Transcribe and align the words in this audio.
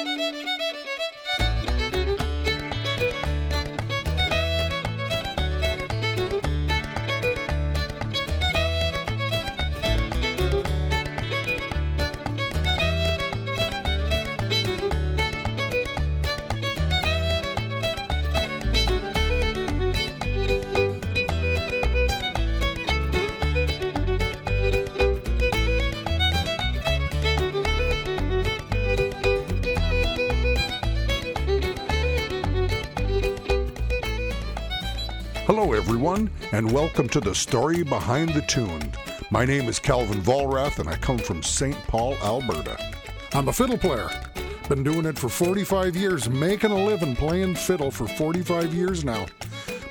Hello, 0.00 0.87
everyone, 36.08 36.30
and 36.52 36.72
welcome 36.72 37.06
to 37.06 37.20
the 37.20 37.34
story 37.34 37.82
behind 37.82 38.30
the 38.30 38.40
tune. 38.42 38.90
My 39.30 39.44
name 39.44 39.68
is 39.68 39.78
Calvin 39.78 40.22
Vollrath, 40.22 40.78
and 40.78 40.88
I 40.88 40.96
come 40.96 41.18
from 41.18 41.42
St. 41.42 41.76
Paul, 41.86 42.14
Alberta. 42.22 42.78
I'm 43.34 43.48
a 43.48 43.52
fiddle 43.52 43.76
player. 43.76 44.08
Been 44.70 44.82
doing 44.82 45.04
it 45.04 45.18
for 45.18 45.28
45 45.28 45.96
years, 45.96 46.30
making 46.30 46.70
a 46.70 46.82
living 46.82 47.14
playing 47.14 47.56
fiddle 47.56 47.90
for 47.90 48.08
45 48.08 48.72
years 48.72 49.04
now. 49.04 49.26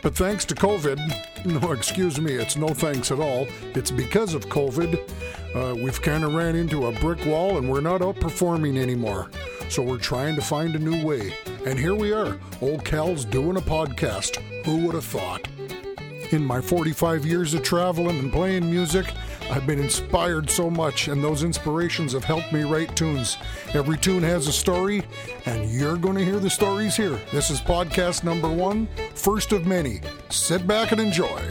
But 0.02 0.16
thanks 0.16 0.44
to 0.46 0.56
COVID, 0.56 0.98
no, 1.46 1.72
excuse 1.72 2.20
me, 2.20 2.34
it's 2.34 2.56
no 2.56 2.70
thanks 2.70 3.12
at 3.12 3.20
all. 3.20 3.48
It's 3.76 3.92
because 3.92 4.34
of 4.34 4.48
COVID. 4.48 4.98
Uh, 5.54 5.76
we've 5.76 6.02
kind 6.02 6.24
of 6.24 6.34
ran 6.34 6.56
into 6.56 6.88
a 6.88 6.92
brick 6.94 7.24
wall 7.28 7.60
and 7.60 7.70
we're 7.70 7.82
not 7.82 8.02
outperforming 8.02 8.80
anymore. 8.80 9.30
So 9.70 9.84
we're 9.84 10.00
trying 10.00 10.36
to 10.36 10.42
find 10.42 10.76
a 10.76 10.80
new 10.80 11.06
way. 11.06 11.36
And 11.68 11.78
here 11.78 11.96
we 11.96 12.12
are. 12.12 12.40
Old 12.60 12.84
Cal's 12.84 13.24
doing 13.24 13.58
a 13.58 13.62
podcast. 13.62 14.38
Who 14.66 14.86
would 14.86 14.96
have 14.96 15.06
thought? 15.06 15.48
In 16.32 16.44
my 16.44 16.60
45 16.60 17.26
years 17.26 17.54
of 17.54 17.64
traveling 17.64 18.20
and 18.20 18.34
playing 18.34 18.70
music, 18.70 19.14
I've 19.50 19.66
been 19.66 19.80
inspired 19.80 20.50
so 20.50 20.70
much, 20.70 21.08
and 21.08 21.24
those 21.24 21.44
inspirations 21.44 22.12
have 22.12 22.26
helped 22.26 22.52
me 22.52 22.64
write 22.64 22.94
tunes. 22.98 23.38
Every 23.74 23.98
tune 23.98 24.24
has 24.24 24.48
a 24.48 24.52
story, 24.52 25.04
and 25.46 25.70
you're 25.70 25.96
going 25.96 26.18
to 26.18 26.26
hear 26.26 26.40
the 26.40 26.50
stories 26.50 26.98
here. 26.98 27.18
This 27.32 27.50
is 27.50 27.62
podcast 27.62 28.26
number 28.26 28.50
one, 28.50 28.90
first 29.16 29.54
of 29.54 29.66
many. 29.66 30.02
Sit 30.30 30.68
back 30.68 30.92
and 30.92 31.00
enjoy. 31.00 31.42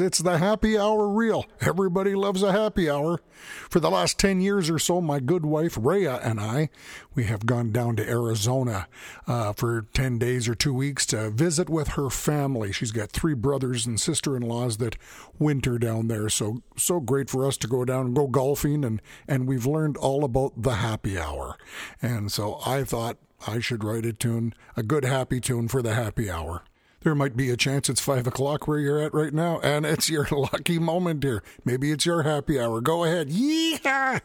It's 0.00 0.18
the 0.18 0.38
happy 0.38 0.78
hour 0.78 1.08
reel. 1.08 1.46
Everybody 1.60 2.14
loves 2.14 2.42
a 2.42 2.52
happy 2.52 2.88
hour. 2.88 3.20
For 3.68 3.80
the 3.80 3.90
last 3.90 4.18
10 4.18 4.40
years 4.40 4.68
or 4.68 4.78
so, 4.78 5.00
my 5.00 5.20
good 5.20 5.46
wife, 5.46 5.78
Rhea, 5.80 6.16
and 6.16 6.40
I, 6.40 6.68
we 7.14 7.24
have 7.24 7.46
gone 7.46 7.72
down 7.72 7.96
to 7.96 8.08
Arizona 8.08 8.86
uh, 9.26 9.52
for 9.52 9.86
10 9.92 10.18
days 10.18 10.48
or 10.48 10.54
two 10.54 10.74
weeks 10.74 11.06
to 11.06 11.30
visit 11.30 11.68
with 11.68 11.88
her 11.88 12.10
family. 12.10 12.72
She's 12.72 12.92
got 12.92 13.10
three 13.10 13.34
brothers 13.34 13.86
and 13.86 14.00
sister 14.00 14.36
in 14.36 14.42
laws 14.42 14.78
that 14.78 14.96
winter 15.38 15.78
down 15.78 16.08
there. 16.08 16.28
So, 16.28 16.62
so 16.76 17.00
great 17.00 17.30
for 17.30 17.46
us 17.46 17.56
to 17.58 17.68
go 17.68 17.84
down 17.84 18.06
and 18.06 18.16
go 18.16 18.26
golfing. 18.26 18.84
And, 18.84 19.00
and 19.28 19.46
we've 19.46 19.66
learned 19.66 19.96
all 19.96 20.24
about 20.24 20.62
the 20.62 20.76
happy 20.76 21.18
hour. 21.18 21.56
And 22.02 22.30
so 22.30 22.60
I 22.66 22.84
thought, 22.84 23.18
I 23.46 23.60
should 23.60 23.84
write 23.84 24.04
a 24.04 24.12
tune, 24.12 24.54
a 24.76 24.82
good 24.82 25.04
happy 25.04 25.40
tune 25.40 25.68
for 25.68 25.80
the 25.80 25.94
happy 25.94 26.30
hour 26.30 26.62
there 27.02 27.14
might 27.14 27.36
be 27.36 27.50
a 27.50 27.56
chance 27.56 27.88
it's 27.88 28.00
five 28.00 28.26
o'clock 28.26 28.66
where 28.68 28.78
you're 28.78 29.00
at 29.00 29.14
right 29.14 29.32
now, 29.32 29.58
and 29.60 29.86
it's 29.86 30.10
your 30.10 30.26
lucky 30.30 30.78
moment 30.78 31.24
here. 31.24 31.42
Maybe 31.64 31.90
it's 31.92 32.04
your 32.06 32.22
happy 32.22 32.60
hour. 32.60 32.80
Go 32.80 33.04
ahead. 33.04 33.28
Yeehaw! 33.30 34.20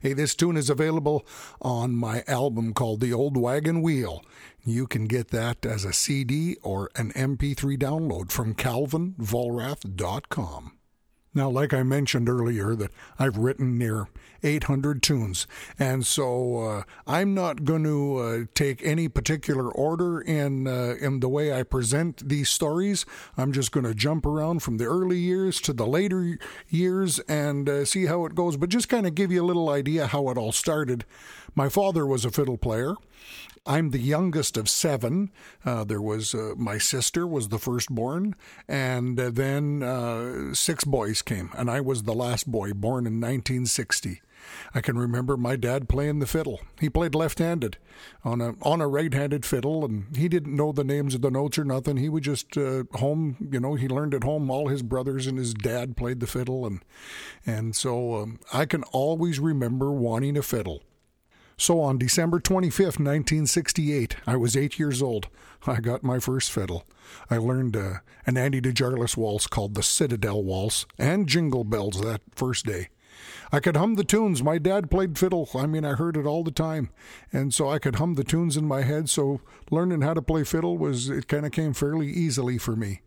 Hey, 0.00 0.12
this 0.12 0.34
tune 0.34 0.56
is 0.56 0.70
available 0.70 1.26
on 1.60 1.96
my 1.96 2.22
album 2.26 2.74
called 2.74 3.00
The 3.00 3.12
Old 3.12 3.36
Wagon 3.36 3.82
Wheel. 3.82 4.24
You 4.64 4.86
can 4.86 5.06
get 5.06 5.28
that 5.28 5.66
as 5.66 5.84
a 5.84 5.92
CD 5.92 6.56
or 6.62 6.90
an 6.96 7.12
MP3 7.12 7.78
download 7.78 8.32
from 8.32 8.54
calvinvollrath.com. 8.54 10.73
Now, 11.34 11.50
like 11.50 11.74
I 11.74 11.82
mentioned 11.82 12.28
earlier, 12.28 12.76
that 12.76 12.92
I've 13.18 13.36
written 13.36 13.76
near 13.76 14.06
800 14.44 15.02
tunes, 15.02 15.48
and 15.78 16.06
so 16.06 16.58
uh, 16.62 16.82
I'm 17.08 17.34
not 17.34 17.64
going 17.64 17.82
to 17.84 18.16
uh, 18.18 18.38
take 18.54 18.80
any 18.84 19.08
particular 19.08 19.68
order 19.68 20.20
in 20.20 20.68
uh, 20.68 20.94
in 21.00 21.18
the 21.20 21.28
way 21.28 21.52
I 21.52 21.64
present 21.64 22.28
these 22.28 22.50
stories. 22.50 23.04
I'm 23.36 23.52
just 23.52 23.72
going 23.72 23.84
to 23.84 23.94
jump 23.94 24.26
around 24.26 24.60
from 24.62 24.76
the 24.76 24.84
early 24.84 25.18
years 25.18 25.60
to 25.62 25.72
the 25.72 25.86
later 25.86 26.38
years 26.68 27.18
and 27.20 27.68
uh, 27.68 27.84
see 27.84 28.06
how 28.06 28.26
it 28.26 28.36
goes. 28.36 28.56
But 28.56 28.68
just 28.68 28.88
kind 28.88 29.06
of 29.06 29.16
give 29.16 29.32
you 29.32 29.42
a 29.42 29.46
little 29.46 29.70
idea 29.70 30.06
how 30.06 30.28
it 30.28 30.38
all 30.38 30.52
started. 30.52 31.04
My 31.56 31.68
father 31.68 32.06
was 32.06 32.24
a 32.24 32.30
fiddle 32.30 32.58
player. 32.58 32.94
I'm 33.66 33.90
the 33.90 33.98
youngest 33.98 34.58
of 34.58 34.68
seven. 34.68 35.30
Uh, 35.64 35.84
there 35.84 36.02
was 36.02 36.34
uh, 36.34 36.52
my 36.56 36.76
sister 36.76 37.26
was 37.26 37.48
the 37.48 37.58
firstborn, 37.58 38.36
and 38.68 39.18
uh, 39.18 39.30
then 39.30 39.82
uh, 39.82 40.52
six 40.52 40.84
boys 40.84 41.22
came, 41.22 41.50
and 41.56 41.70
I 41.70 41.80
was 41.80 42.02
the 42.02 42.12
last 42.12 42.50
boy, 42.50 42.74
born 42.74 43.06
in 43.06 43.20
1960. 43.20 44.20
I 44.74 44.82
can 44.82 44.98
remember 44.98 45.38
my 45.38 45.56
dad 45.56 45.88
playing 45.88 46.18
the 46.18 46.26
fiddle. 46.26 46.60
He 46.78 46.90
played 46.90 47.14
left-handed 47.14 47.78
on 48.22 48.42
a 48.42 48.54
on 48.60 48.82
a 48.82 48.88
right-handed 48.88 49.46
fiddle, 49.46 49.84
and 49.84 50.14
he 50.14 50.28
didn't 50.28 50.54
know 50.54 50.72
the 50.72 50.84
names 50.84 51.14
of 51.14 51.22
the 51.22 51.30
notes 51.30 51.58
or 51.58 51.64
nothing. 51.64 51.96
He 51.96 52.10
would 52.10 52.24
just 52.24 52.56
uh, 52.58 52.84
home, 52.94 53.48
you 53.50 53.60
know, 53.60 53.74
he 53.74 53.88
learned 53.88 54.14
at 54.14 54.24
home. 54.24 54.50
All 54.50 54.68
his 54.68 54.82
brothers 54.82 55.26
and 55.26 55.38
his 55.38 55.54
dad 55.54 55.96
played 55.96 56.20
the 56.20 56.26
fiddle, 56.26 56.66
and 56.66 56.80
and 57.46 57.74
so 57.74 58.16
um, 58.16 58.40
I 58.52 58.66
can 58.66 58.82
always 58.84 59.38
remember 59.38 59.90
wanting 59.90 60.36
a 60.36 60.42
fiddle. 60.42 60.82
So 61.56 61.80
on 61.80 61.98
December 61.98 62.40
25th, 62.40 62.98
1968, 62.98 64.16
I 64.26 64.36
was 64.36 64.56
eight 64.56 64.78
years 64.78 65.00
old. 65.00 65.28
I 65.66 65.80
got 65.80 66.02
my 66.02 66.18
first 66.18 66.50
fiddle. 66.50 66.84
I 67.30 67.36
learned 67.36 67.76
uh, 67.76 67.94
an 68.26 68.36
Andy 68.36 68.60
DeJarlis 68.60 69.16
waltz 69.16 69.46
called 69.46 69.74
the 69.74 69.82
Citadel 69.82 70.42
Waltz 70.42 70.84
and 70.98 71.28
Jingle 71.28 71.64
Bells 71.64 72.00
that 72.00 72.22
first 72.34 72.66
day. 72.66 72.88
I 73.52 73.60
could 73.60 73.76
hum 73.76 73.94
the 73.94 74.04
tunes. 74.04 74.42
My 74.42 74.58
dad 74.58 74.90
played 74.90 75.16
fiddle. 75.16 75.48
I 75.54 75.66
mean, 75.66 75.84
I 75.84 75.92
heard 75.92 76.16
it 76.16 76.26
all 76.26 76.42
the 76.42 76.50
time. 76.50 76.90
And 77.32 77.54
so 77.54 77.70
I 77.70 77.78
could 77.78 77.96
hum 77.96 78.14
the 78.14 78.24
tunes 78.24 78.56
in 78.56 78.66
my 78.66 78.82
head. 78.82 79.08
So 79.08 79.40
learning 79.70 80.02
how 80.02 80.14
to 80.14 80.22
play 80.22 80.44
fiddle 80.44 80.76
was, 80.76 81.08
it 81.08 81.28
kind 81.28 81.46
of 81.46 81.52
came 81.52 81.72
fairly 81.72 82.08
easily 82.08 82.58
for 82.58 82.74
me. 82.74 83.02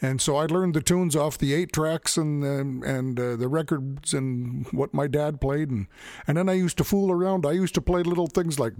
And 0.00 0.20
so 0.20 0.36
I 0.36 0.46
learned 0.46 0.74
the 0.74 0.82
tunes 0.82 1.16
off 1.16 1.38
the 1.38 1.54
eight 1.54 1.72
tracks 1.72 2.16
and 2.16 2.44
and, 2.44 2.84
and 2.84 3.18
uh, 3.18 3.36
the 3.36 3.48
records 3.48 4.12
and 4.12 4.66
what 4.72 4.92
my 4.92 5.06
dad 5.06 5.40
played 5.40 5.70
and 5.70 5.86
and 6.26 6.36
then 6.36 6.48
I 6.48 6.54
used 6.54 6.78
to 6.78 6.84
fool 6.84 7.10
around. 7.10 7.46
I 7.46 7.52
used 7.52 7.74
to 7.74 7.80
play 7.80 8.02
little 8.02 8.26
things 8.26 8.58
like 8.58 8.74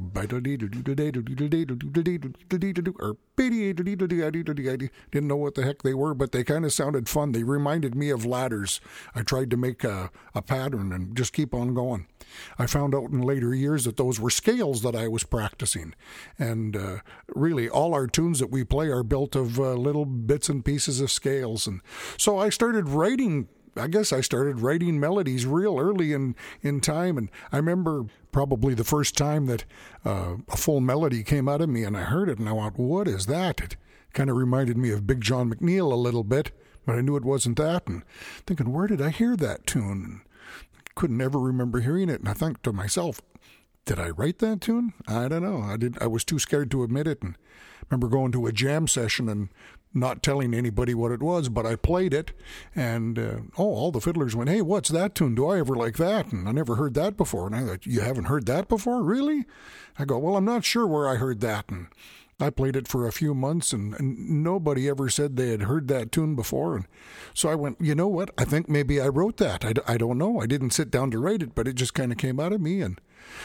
didn't 5.11 5.29
know 5.29 5.37
what 5.37 5.55
the 5.55 5.63
heck 5.65 5.83
they 5.83 5.95
were, 5.95 6.15
but 6.15 6.33
they 6.33 6.45
kind 6.45 6.65
of 6.65 6.73
sounded 6.73 7.09
fun. 7.09 7.33
They 7.33 7.43
reminded 7.43 7.95
me 7.95 8.11
of 8.11 8.25
ladders. 8.25 8.81
I 9.15 9.23
tried 9.23 9.51
to 9.51 9.57
make 9.57 9.85
a, 9.85 10.11
a 10.35 10.43
pattern 10.43 10.93
and 10.93 11.17
just 11.17 11.33
keep 11.33 11.55
on 11.55 11.75
going. 11.75 12.07
I 12.59 12.67
found 12.67 12.95
out 12.95 13.11
in 13.11 13.21
later 13.21 13.55
years 13.55 13.85
that 13.85 13.97
those 13.97 14.21
were 14.21 14.31
scales 14.31 14.83
that 14.83 14.95
I 14.95 15.09
was 15.09 15.25
practicing. 15.25 15.95
And 16.39 16.77
uh, 16.77 16.99
really, 17.29 17.69
all 17.69 17.95
our 17.95 18.07
tunes 18.07 18.39
that 18.39 18.51
we 18.51 18.65
play 18.65 18.89
are 18.89 19.03
built 19.03 19.35
of 19.37 19.59
uh, 19.59 19.75
little 19.75 20.05
bits 20.05 20.49
and 20.49 20.65
pieces 20.65 21.01
of 21.01 21.11
scales. 21.11 21.67
And 21.67 21.81
so 22.17 22.39
I 22.39 22.49
started 22.49 22.89
writing 22.89 23.49
I 23.77 23.89
guess 23.89 24.13
I 24.13 24.21
started 24.21 24.61
writing 24.61 25.01
melodies 25.01 25.47
real 25.47 25.79
early 25.79 26.13
in, 26.13 26.37
in 26.63 26.81
time. 26.81 27.19
And 27.19 27.31
I 27.51 27.57
remember 27.57 28.05
probably 28.33 28.75
the 28.75 28.85
first 28.85 29.17
time 29.17 29.47
that 29.47 29.65
uh, 30.05 30.37
a 30.49 30.57
full 30.57 30.81
melody 30.81 31.23
came 31.23 31.49
out 31.49 31.61
of 31.61 31.69
me 31.69 31.85
and 31.85 31.97
I 31.97 32.03
heard 32.03 32.29
it 32.29 32.39
and 32.39 32.49
I 32.49 32.53
went, 32.53 32.79
What 32.79 33.09
is 33.09 33.27
that? 33.27 33.61
It 33.61 33.77
kind 34.13 34.31
of 34.31 34.37
reminded 34.37 34.77
me 34.77 34.91
of 34.91 35.07
Big 35.07 35.21
John 35.21 35.53
McNeil 35.53 35.91
a 35.91 35.97
little 35.97 36.25
bit, 36.25 36.53
but 36.87 36.97
I 36.97 37.01
knew 37.01 37.17
it 37.17 37.25
wasn't 37.25 37.59
that. 37.59 37.87
And 37.87 38.03
thinking, 38.47 38.73
Where 38.73 38.87
did 38.87 39.03
I 39.03 39.11
hear 39.11 39.37
that 39.37 39.67
tune? 39.67 40.23
Couldn't 40.95 41.21
ever 41.21 41.39
remember 41.39 41.81
hearing 41.81 42.09
it. 42.09 42.21
And 42.21 42.29
I 42.29 42.35
think 42.35 42.63
to 42.63 42.73
myself, 42.73 43.21
did 43.85 43.99
I 43.99 44.11
write 44.11 44.39
that 44.39 44.61
tune? 44.61 44.95
I 45.07 45.29
don't 45.29 45.43
know. 45.43 45.61
I 45.61 45.77
did. 45.77 45.99
I 46.01 46.07
was 46.07 46.25
too 46.25 46.39
scared 46.39 46.71
to 46.71 46.83
admit 46.83 47.07
it. 47.07 47.23
And 47.23 47.37
remember 47.91 48.09
going 48.09 48.33
to 48.33 48.47
a 48.47 48.53
jam 48.53 48.89
session 48.89 49.29
and 49.29 49.49
not 49.95 50.23
telling 50.23 50.53
anybody 50.53 50.93
what 50.93 51.13
it 51.13 51.23
was, 51.23 51.49
but 51.49 51.65
I 51.65 51.77
played 51.77 52.13
it, 52.13 52.33
and 52.75 53.19
uh, 53.19 53.37
oh, 53.57 53.65
all 53.65 53.93
the 53.93 54.01
fiddlers 54.01 54.35
went, 54.35 54.51
"Hey, 54.51 54.61
what's 54.61 54.89
that 54.89 55.15
tune? 55.15 55.35
Do 55.35 55.47
I 55.47 55.59
ever 55.61 55.77
like 55.77 55.97
that?" 55.99 56.33
And 56.33 56.49
I 56.49 56.53
never 56.53 56.75
heard 56.75 56.95
that 56.95 57.17
before. 57.17 57.47
And 57.47 57.55
I 57.55 57.65
thought, 57.65 57.87
"You 57.87 58.01
haven't 58.01 58.25
heard 58.25 58.47
that 58.47 58.69
before, 58.69 59.03
really?" 59.03 59.45
I 59.99 60.05
go, 60.05 60.19
"Well, 60.19 60.37
I'm 60.37 60.45
not 60.45 60.65
sure 60.65 60.87
where 60.87 61.09
I 61.09 61.17
heard 61.17 61.41
that." 61.41 61.69
And 61.69 61.87
I 62.41 62.51
played 62.51 62.77
it 62.77 62.89
for 62.89 63.07
a 63.07 63.13
few 63.13 63.35
months, 63.35 63.73
and, 63.73 63.95
and 63.95 64.43
nobody 64.43 64.89
ever 64.89 65.09
said 65.09 65.37
they 65.37 65.51
had 65.51 65.63
heard 65.63 65.89
that 65.89 66.11
tune 66.11 66.35
before. 66.35 66.77
And 66.77 66.87
so 67.33 67.49
I 67.49 67.55
went, 67.55 67.81
you 67.81 67.95
know 67.95 68.09
what? 68.09 68.31
I 68.37 68.45
think 68.45 68.69
maybe 68.69 69.01
I 69.01 69.09
wrote 69.09 69.37
that. 69.37 69.65
I, 69.65 69.75
I 69.87 69.97
don't 69.97 70.19
know. 70.19 70.41
I 70.41 70.47
didn't 70.47 70.71
sit 70.71 70.91
down 70.91 71.11
to 71.13 71.19
write 71.19 71.43
it, 71.43 71.55
but 71.55 71.69
it 71.69 71.75
just 71.75 71.95
kind 71.95 72.11
of 72.11 72.19
came 72.19 72.41
out 72.41 72.53
of 72.53 72.61
me, 72.61 72.81
and 72.81 73.01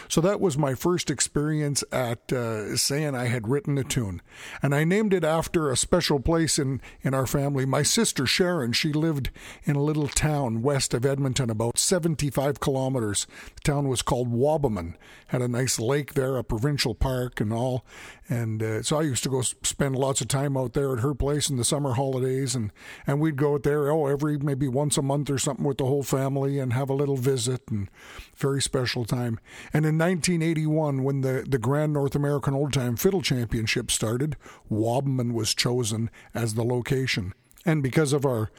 so 0.08 0.22
that 0.22 0.40
was 0.40 0.58
my 0.58 0.76
first 0.76 1.10
experience 1.10 1.84
at 1.92 2.32
uh, 2.32 2.76
saying 2.76 3.16
I 3.16 3.26
had 3.26 3.48
written 3.48 3.78
a 3.78 3.84
tune. 3.84 4.22
And 4.62 4.74
I 4.74 4.84
named 4.84 5.14
it 5.14 5.24
after 5.24 5.70
a 5.70 5.78
special 5.78 6.20
place 6.20 6.58
in, 6.58 6.82
in 7.02 7.14
our 7.14 7.28
family. 7.28 7.66
My 7.66 7.84
sister 7.84 8.26
Sharon, 8.26 8.74
she 8.74 8.94
lived 8.94 9.30
in 9.64 9.76
a 9.76 9.84
little 9.84 10.08
town 10.08 10.62
west 10.62 10.94
of 10.94 11.06
Edmonton, 11.06 11.50
about 11.50 11.78
75 11.78 12.60
kilometers. 12.60 13.28
The 13.56 13.72
town 13.72 13.88
was 13.88 14.02
called 14.02 14.32
Wabamun. 14.32 14.96
Had 15.28 15.42
a 15.42 15.48
nice 15.48 15.80
lake 15.80 16.14
there, 16.14 16.38
a 16.38 16.44
provincial 16.44 16.96
park, 16.96 17.40
and 17.40 17.54
all. 17.54 17.86
And 18.28 18.62
uh, 18.62 18.84
so 18.84 19.00
I 19.00 19.04
used 19.04 19.24
to 19.24 19.30
go 19.30 19.42
spend 19.42 19.96
lots 19.96 20.22
of 20.22 20.28
time 20.28 20.56
out 20.56 20.74
there 20.74 20.94
at 20.94 21.00
her 21.00 21.16
place 21.16 21.50
in 21.50 21.58
the 21.58 21.64
summer 21.64 21.94
holidays, 21.94 22.56
and, 22.56 22.72
and 23.08 23.20
we'd 23.20 23.36
go 23.36 23.56
out 23.56 23.64
there, 23.64 23.92
oh, 23.92 24.06
every 24.06 24.38
maybe 24.38 24.68
once 24.68 24.98
a 24.98 25.02
month 25.02 25.30
or 25.30 25.40
something 25.40 25.66
with 25.66 25.78
the 25.78 25.86
whole 25.86 26.04
family 26.04 26.60
and 26.60 26.74
have 26.74 26.90
a 26.90 26.94
little 26.94 27.18
visit 27.18 27.62
and 27.70 27.90
very 28.36 28.62
special 28.62 29.06
time. 29.06 29.40
And 29.72 29.86
in 29.86 29.98
1981, 29.98 31.04
when 31.04 31.22
the, 31.22 31.46
the 31.48 31.60
Grand 31.60 31.94
North 31.94 32.16
American 32.16 32.54
Old 32.54 32.74
Time 32.74 32.96
Fiddle 32.96 33.22
Championship 33.22 33.92
started, 33.92 34.36
Wabamun 34.72 35.34
was 35.34 35.54
chosen 35.54 36.10
as 36.34 36.54
the 36.54 36.64
location. 36.64 37.34
And 37.66 37.84
because 37.84 38.14
of 38.14 38.26
our 38.26 38.50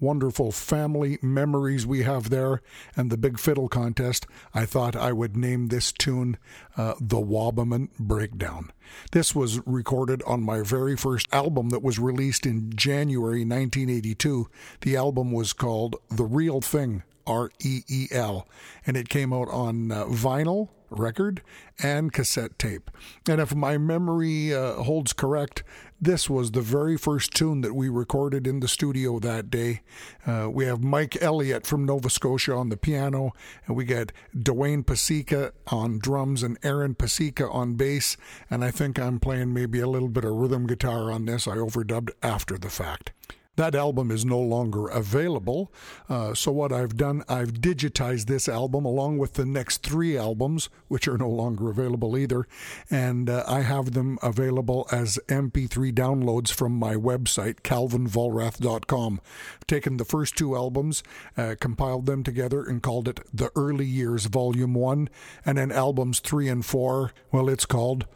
wonderful 0.00 0.50
family 0.50 1.18
memories 1.20 1.86
we 1.86 2.02
have 2.02 2.30
there 2.30 2.62
and 2.96 3.10
the 3.10 3.18
big 3.18 3.38
fiddle 3.38 3.68
contest, 3.68 4.26
I 4.54 4.64
thought 4.64 4.96
I 4.96 5.12
would 5.12 5.36
name 5.36 5.66
this 5.66 5.92
tune 5.92 6.38
uh, 6.76 6.94
The 7.00 7.20
Wabamun 7.20 7.88
Breakdown. 7.98 8.70
This 9.12 9.34
was 9.34 9.64
recorded 9.66 10.22
on 10.26 10.42
my 10.42 10.62
very 10.62 10.96
first 10.96 11.28
album 11.32 11.68
that 11.70 11.82
was 11.82 11.98
released 11.98 12.46
in 12.46 12.72
January 12.74 13.44
1982. 13.44 14.48
The 14.80 14.96
album 14.96 15.32
was 15.32 15.52
called 15.52 15.96
The 16.10 16.24
Real 16.24 16.60
Thing, 16.60 17.02
R 17.26 17.50
E 17.60 17.82
E 17.88 18.08
L, 18.10 18.46
and 18.86 18.96
it 18.96 19.08
came 19.08 19.32
out 19.32 19.48
on 19.48 19.92
uh, 19.92 20.04
vinyl 20.06 20.68
record 20.90 21.40
and 21.82 22.12
cassette 22.12 22.58
tape. 22.58 22.90
And 23.28 23.40
if 23.40 23.54
my 23.54 23.78
memory 23.78 24.54
uh, 24.54 24.74
holds 24.74 25.12
correct, 25.12 25.62
this 26.00 26.28
was 26.28 26.50
the 26.50 26.60
very 26.60 26.96
first 26.96 27.32
tune 27.32 27.60
that 27.60 27.74
we 27.74 27.88
recorded 27.88 28.46
in 28.46 28.60
the 28.60 28.68
studio 28.68 29.18
that 29.20 29.50
day. 29.50 29.80
Uh, 30.26 30.48
we 30.50 30.64
have 30.64 30.82
Mike 30.82 31.20
Elliott 31.22 31.66
from 31.66 31.84
Nova 31.84 32.10
Scotia 32.10 32.54
on 32.54 32.68
the 32.68 32.76
piano, 32.76 33.32
and 33.66 33.76
we 33.76 33.84
got 33.84 34.12
Dwayne 34.36 34.84
Pasica 34.84 35.52
on 35.68 35.98
drums 35.98 36.42
and 36.42 36.58
Aaron 36.62 36.94
Pasica 36.94 37.52
on 37.52 37.74
bass. 37.74 38.16
And 38.50 38.64
I 38.64 38.70
think 38.70 38.98
I'm 38.98 39.20
playing 39.20 39.54
maybe 39.54 39.80
a 39.80 39.88
little 39.88 40.08
bit 40.08 40.24
of 40.24 40.32
rhythm 40.32 40.66
guitar 40.66 41.10
on 41.12 41.26
this. 41.26 41.46
I 41.46 41.56
overdubbed 41.56 42.10
after 42.22 42.58
the 42.58 42.70
fact. 42.70 43.12
That 43.56 43.74
album 43.74 44.10
is 44.10 44.24
no 44.24 44.38
longer 44.38 44.86
available. 44.86 45.72
Uh, 46.08 46.34
so, 46.34 46.50
what 46.52 46.72
I've 46.72 46.96
done, 46.96 47.24
I've 47.28 47.54
digitized 47.54 48.24
this 48.26 48.48
album 48.48 48.84
along 48.84 49.18
with 49.18 49.34
the 49.34 49.44
next 49.44 49.82
three 49.82 50.16
albums, 50.16 50.70
which 50.88 51.06
are 51.08 51.18
no 51.18 51.28
longer 51.28 51.68
available 51.68 52.16
either. 52.16 52.46
And 52.90 53.28
uh, 53.28 53.44
I 53.46 53.60
have 53.60 53.92
them 53.92 54.18
available 54.22 54.86
as 54.90 55.18
MP3 55.28 55.92
downloads 55.92 56.50
from 56.50 56.72
my 56.72 56.94
website, 56.94 57.60
calvinvollrath.com. 57.60 59.20
I've 59.56 59.66
taken 59.66 59.96
the 59.98 60.04
first 60.04 60.38
two 60.38 60.56
albums, 60.56 61.02
uh, 61.36 61.56
compiled 61.60 62.06
them 62.06 62.22
together, 62.22 62.62
and 62.64 62.82
called 62.82 63.08
it 63.08 63.20
The 63.34 63.50
Early 63.56 63.86
Years 63.86 64.26
Volume 64.26 64.74
1. 64.74 65.10
And 65.44 65.58
then 65.58 65.72
albums 65.72 66.20
3 66.20 66.48
and 66.48 66.64
4, 66.64 67.12
well, 67.32 67.48
it's 67.48 67.66
called 67.66 68.06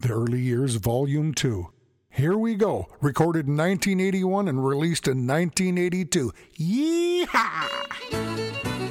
The 0.00 0.10
Early 0.10 0.40
Years 0.40 0.76
Volume 0.76 1.34
2. 1.34 1.70
Here 2.14 2.36
we 2.36 2.56
go. 2.56 2.88
Recorded 3.00 3.46
in 3.46 3.56
1981 3.56 4.46
and 4.46 4.62
released 4.62 5.08
in 5.08 5.26
1982. 5.26 6.30
Yeehaw! 6.58 8.81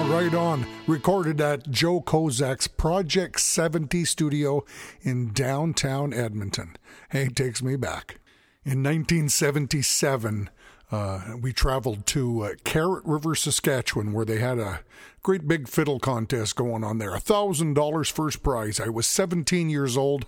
Right 0.00 0.34
on. 0.34 0.66
Recorded 0.86 1.40
at 1.40 1.70
Joe 1.70 2.00
Kozak's 2.00 2.66
Project 2.66 3.40
70 3.40 4.04
studio 4.06 4.64
in 5.02 5.32
downtown 5.32 6.14
Edmonton. 6.14 6.76
Hey, 7.10 7.28
takes 7.28 7.62
me 7.62 7.76
back. 7.76 8.18
In 8.64 8.82
1977, 8.82 10.48
uh, 10.90 11.20
we 11.40 11.52
traveled 11.52 12.06
to 12.06 12.42
uh, 12.42 12.54
Carrot 12.64 13.04
River, 13.04 13.34
Saskatchewan, 13.34 14.12
where 14.12 14.24
they 14.24 14.38
had 14.38 14.58
a 14.58 14.80
great 15.22 15.46
big 15.46 15.68
fiddle 15.68 15.98
contest 15.98 16.56
going 16.56 16.84
on 16.84 16.98
there. 16.98 17.14
A 17.14 17.20
thousand 17.20 17.74
dollars 17.74 18.08
first 18.08 18.42
prize. 18.42 18.80
I 18.80 18.88
was 18.88 19.06
17 19.06 19.68
years 19.68 19.96
old 19.96 20.24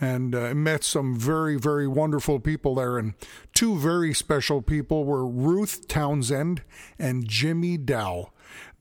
and 0.00 0.34
uh, 0.34 0.54
met 0.54 0.82
some 0.82 1.14
very, 1.14 1.56
very 1.56 1.86
wonderful 1.86 2.40
people 2.40 2.74
there. 2.74 2.98
And 2.98 3.14
two 3.54 3.78
very 3.78 4.14
special 4.14 4.62
people 4.62 5.04
were 5.04 5.26
Ruth 5.26 5.86
Townsend 5.86 6.62
and 6.98 7.28
Jimmy 7.28 7.76
Dow. 7.76 8.32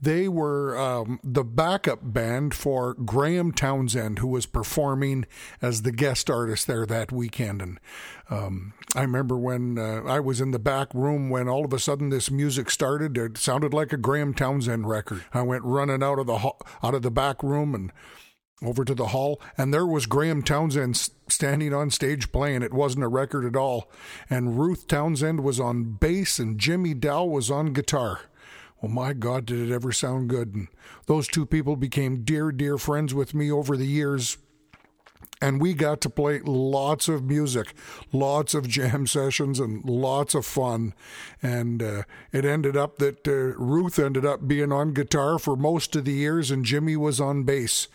They 0.02 0.30
were 0.30 0.78
um, 0.78 1.20
the 1.24 1.44
backup 1.44 2.00
band 2.02 2.54
for 2.54 2.94
Graham 2.94 3.52
Townsend, 3.52 4.20
who 4.20 4.28
was 4.28 4.46
performing 4.46 5.26
as 5.62 5.82
the 5.82 5.92
guest 5.92 6.30
artist 6.30 6.68
there 6.68 6.86
that 6.86 7.12
weekend. 7.12 7.62
And 7.62 7.80
um, 8.30 8.74
I 8.96 9.02
remember 9.02 9.38
when 9.38 9.78
uh, 9.78 10.04
I 10.06 10.22
was 10.22 10.40
in 10.40 10.52
the 10.52 10.60
back 10.60 10.94
room 10.94 11.30
when 11.30 11.50
all 11.50 11.66
of 11.66 11.74
a 11.74 11.80
sudden 11.80 12.10
this 12.10 12.32
music 12.32 12.72
started. 12.72 13.18
It 13.18 13.38
sounded 13.38 13.74
like 13.74 13.92
a 13.92 13.98
Graham 13.98 14.34
Townsend 14.34 14.88
record. 14.88 15.26
I 15.34 15.42
went 15.42 15.64
running 15.66 16.02
out 16.02 16.20
of 16.20 16.28
the 16.28 16.40
ho- 16.40 16.60
out 16.82 16.96
of 16.96 17.02
the 17.02 17.12
back 17.12 17.44
room 17.44 17.76
and 17.76 17.92
over 18.62 18.84
to 18.84 18.94
the 18.94 19.08
hall, 19.08 19.42
and 19.58 19.74
there 19.74 19.86
was 19.86 20.06
Graham 20.06 20.42
Townsend 20.42 21.10
standing 21.30 21.74
on 21.74 21.90
stage 21.92 22.32
playing. 22.32 22.62
It 22.62 22.74
wasn't 22.74 23.06
a 23.06 23.10
record 23.10 23.46
at 23.46 23.56
all. 23.56 23.90
And 24.30 24.60
Ruth 24.60 24.88
Townsend 24.88 25.42
was 25.44 25.60
on 25.60 25.94
bass, 25.94 26.40
and 26.40 26.60
Jimmy 26.60 26.94
Dow 26.94 27.24
was 27.24 27.50
on 27.50 27.74
guitar. 27.74 28.22
Well, 28.82 28.92
my 28.92 29.14
God, 29.14 29.46
did 29.46 29.70
it 29.70 29.74
ever 29.74 29.92
sound 29.92 30.30
good. 30.30 30.54
And 30.56 30.68
those 31.06 31.28
two 31.28 31.46
people 31.46 31.76
became 31.76 32.24
dear, 32.24 32.52
dear 32.52 32.78
friends 32.78 33.14
with 33.14 33.34
me 33.34 33.52
over 33.52 33.76
the 33.76 33.88
years. 33.88 34.38
And 35.42 35.62
we 35.62 35.74
got 35.74 36.02
to 36.02 36.10
play 36.10 36.42
lots 36.44 37.08
of 37.08 37.24
music, 37.24 37.74
lots 38.12 38.54
of 38.54 38.68
jam 38.68 39.08
sessions, 39.08 39.60
and 39.60 39.84
lots 39.86 40.36
of 40.36 40.46
fun. 40.46 40.94
And 41.42 41.82
uh, 41.82 42.04
it 42.32 42.46
ended 42.46 42.76
up 42.76 42.98
that 42.98 43.28
uh, 43.28 43.32
Ruth 43.58 44.00
ended 44.00 44.26
up 44.26 44.48
being 44.48 44.72
on 44.72 44.94
guitar 44.94 45.40
for 45.40 45.56
most 45.56 45.96
of 45.96 46.06
the 46.06 46.14
years, 46.14 46.52
and 46.52 46.66
Jimmy 46.66 46.98
was 46.98 47.22
on 47.22 47.44
bass. 47.44 47.88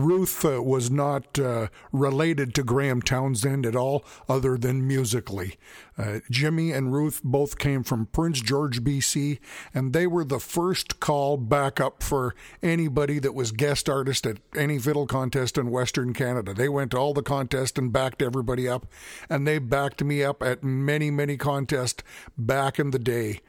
Ruth 0.00 0.44
uh, 0.44 0.62
was 0.62 0.90
not 0.90 1.38
uh, 1.38 1.68
related 1.92 2.54
to 2.54 2.62
Graham 2.62 3.02
Townsend 3.02 3.66
at 3.66 3.76
all, 3.76 4.04
other 4.28 4.56
than 4.56 4.86
musically. 4.86 5.56
Uh, 5.98 6.20
Jimmy 6.30 6.72
and 6.72 6.92
Ruth 6.92 7.20
both 7.22 7.58
came 7.58 7.82
from 7.82 8.06
Prince 8.06 8.40
George, 8.40 8.82
BC, 8.82 9.38
and 9.74 9.92
they 9.92 10.06
were 10.06 10.24
the 10.24 10.40
first 10.40 11.00
call 11.00 11.36
backup 11.36 12.02
for 12.02 12.34
anybody 12.62 13.18
that 13.18 13.34
was 13.34 13.52
guest 13.52 13.88
artist 13.88 14.26
at 14.26 14.38
any 14.56 14.78
fiddle 14.78 15.06
contest 15.06 15.58
in 15.58 15.70
Western 15.70 16.14
Canada. 16.14 16.54
They 16.54 16.68
went 16.68 16.92
to 16.92 16.96
all 16.96 17.12
the 17.12 17.22
contests 17.22 17.78
and 17.78 17.92
backed 17.92 18.22
everybody 18.22 18.68
up, 18.68 18.86
and 19.28 19.46
they 19.46 19.58
backed 19.58 20.02
me 20.02 20.24
up 20.24 20.42
at 20.42 20.64
many, 20.64 21.10
many 21.10 21.36
contests 21.36 22.02
back 22.38 22.78
in 22.78 22.90
the 22.90 22.98
day. 22.98 23.40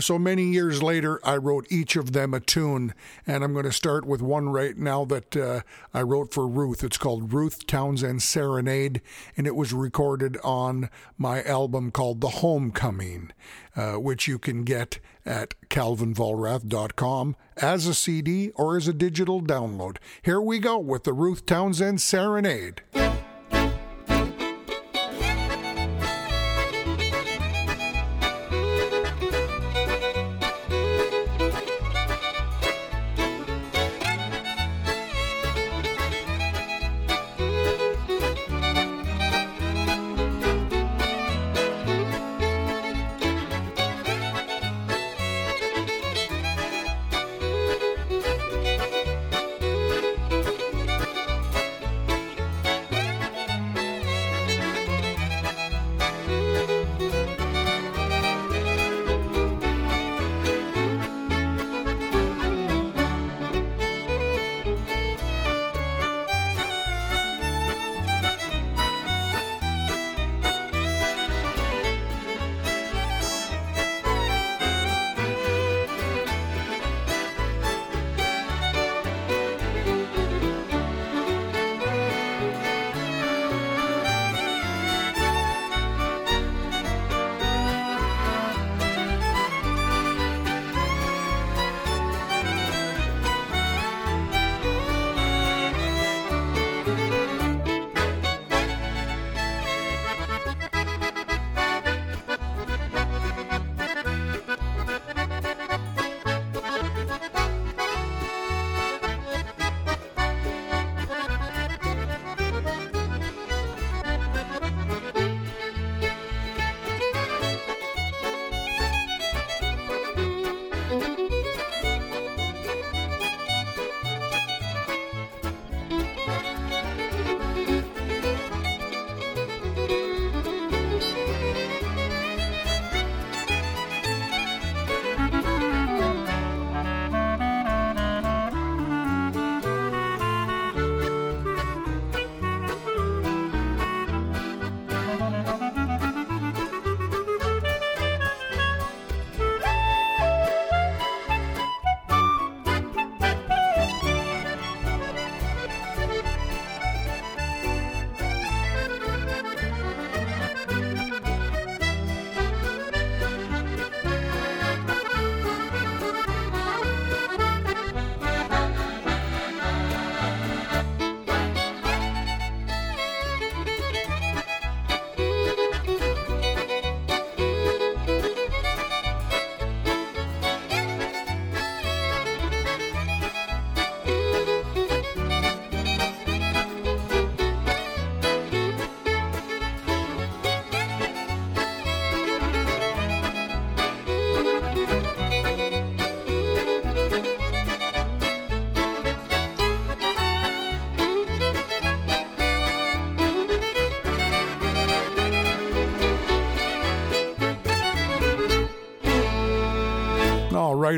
So 0.00 0.18
many 0.18 0.44
years 0.44 0.82
later, 0.82 1.20
I 1.24 1.36
wrote 1.36 1.66
each 1.70 1.94
of 1.96 2.12
them 2.12 2.34
a 2.34 2.40
tune, 2.40 2.94
and 3.26 3.44
I'm 3.44 3.52
going 3.52 3.64
to 3.64 3.72
start 3.72 4.04
with 4.04 4.20
one 4.20 4.48
right 4.48 4.76
now 4.76 5.04
that 5.04 5.36
uh, 5.36 5.60
I 5.92 6.02
wrote 6.02 6.32
for 6.32 6.48
Ruth. 6.48 6.82
It's 6.82 6.98
called 6.98 7.32
Ruth 7.32 7.66
Townsend 7.66 8.22
Serenade, 8.22 9.00
and 9.36 9.46
it 9.46 9.54
was 9.54 9.72
recorded 9.72 10.36
on 10.42 10.90
my 11.16 11.42
album 11.44 11.90
called 11.90 12.20
The 12.20 12.28
Homecoming, 12.28 13.30
uh, 13.76 13.94
which 13.94 14.26
you 14.26 14.38
can 14.38 14.64
get 14.64 14.98
at 15.24 15.54
calvinvollrath.com 15.68 17.36
as 17.56 17.86
a 17.86 17.94
CD 17.94 18.50
or 18.50 18.76
as 18.76 18.88
a 18.88 18.92
digital 18.92 19.40
download. 19.40 19.98
Here 20.22 20.40
we 20.40 20.58
go 20.58 20.78
with 20.78 21.04
the 21.04 21.12
Ruth 21.12 21.46
Townsend 21.46 22.00
Serenade. 22.00 22.82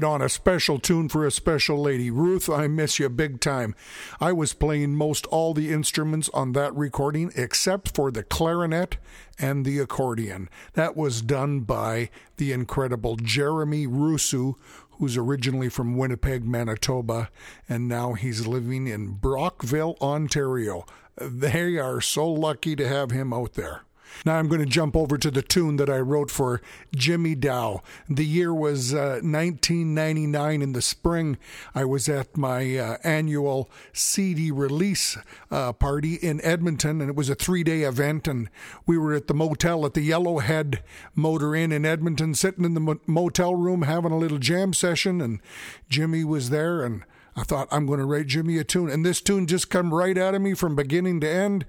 On 0.04 0.22
a 0.22 0.28
special 0.28 0.78
tune 0.78 1.08
for 1.08 1.26
a 1.26 1.30
special 1.30 1.80
lady. 1.80 2.10
Ruth, 2.10 2.48
I 2.48 2.66
miss 2.66 2.98
you 2.98 3.08
big 3.08 3.40
time. 3.40 3.74
I 4.20 4.32
was 4.32 4.52
playing 4.52 4.94
most 4.94 5.26
all 5.26 5.54
the 5.54 5.72
instruments 5.72 6.28
on 6.34 6.52
that 6.52 6.74
recording 6.74 7.32
except 7.36 7.94
for 7.94 8.10
the 8.10 8.22
clarinet 8.22 8.96
and 9.38 9.64
the 9.64 9.78
accordion. 9.78 10.48
That 10.74 10.96
was 10.96 11.22
done 11.22 11.60
by 11.60 12.10
the 12.36 12.52
incredible 12.52 13.16
Jeremy 13.16 13.86
Rusu, 13.86 14.54
who's 14.92 15.16
originally 15.16 15.68
from 15.68 15.96
Winnipeg, 15.96 16.44
Manitoba, 16.44 17.30
and 17.68 17.88
now 17.88 18.14
he's 18.14 18.46
living 18.46 18.86
in 18.86 19.12
Brockville, 19.14 19.96
Ontario. 20.00 20.86
They 21.20 21.78
are 21.78 22.00
so 22.00 22.28
lucky 22.28 22.76
to 22.76 22.88
have 22.88 23.10
him 23.10 23.32
out 23.32 23.54
there. 23.54 23.82
Now 24.24 24.36
I'm 24.36 24.48
going 24.48 24.60
to 24.60 24.66
jump 24.66 24.96
over 24.96 25.18
to 25.18 25.30
the 25.30 25.42
tune 25.42 25.76
that 25.76 25.90
I 25.90 25.98
wrote 25.98 26.30
for 26.30 26.60
Jimmy 26.94 27.34
Dow. 27.34 27.82
The 28.08 28.24
year 28.24 28.54
was 28.54 28.94
uh, 28.94 29.20
1999 29.22 30.62
in 30.62 30.72
the 30.72 30.82
spring. 30.82 31.38
I 31.74 31.84
was 31.84 32.08
at 32.08 32.36
my 32.36 32.76
uh, 32.76 32.96
annual 33.04 33.70
CD 33.92 34.50
release 34.50 35.18
uh, 35.50 35.72
party 35.72 36.14
in 36.14 36.40
Edmonton, 36.42 37.00
and 37.00 37.10
it 37.10 37.16
was 37.16 37.28
a 37.28 37.34
three 37.34 37.64
day 37.64 37.82
event. 37.82 38.26
And 38.28 38.48
we 38.86 38.98
were 38.98 39.14
at 39.14 39.26
the 39.26 39.34
motel 39.34 39.84
at 39.84 39.94
the 39.94 40.08
Yellowhead 40.08 40.80
Motor 41.14 41.54
Inn 41.54 41.72
in 41.72 41.84
Edmonton, 41.84 42.34
sitting 42.34 42.64
in 42.64 42.74
the 42.74 42.98
motel 43.06 43.54
room 43.54 43.82
having 43.82 44.12
a 44.12 44.18
little 44.18 44.38
jam 44.38 44.72
session. 44.72 45.20
And 45.20 45.40
Jimmy 45.88 46.24
was 46.24 46.50
there, 46.50 46.82
and 46.84 47.02
I 47.36 47.42
thought 47.42 47.68
I'm 47.70 47.86
going 47.86 47.98
to 47.98 48.06
write 48.06 48.26
Jimmy 48.28 48.56
a 48.58 48.64
tune, 48.64 48.88
and 48.88 49.04
this 49.04 49.20
tune 49.20 49.46
just 49.46 49.68
come 49.68 49.92
right 49.92 50.16
out 50.16 50.34
of 50.34 50.40
me 50.40 50.54
from 50.54 50.74
beginning 50.74 51.20
to 51.20 51.28
end 51.28 51.66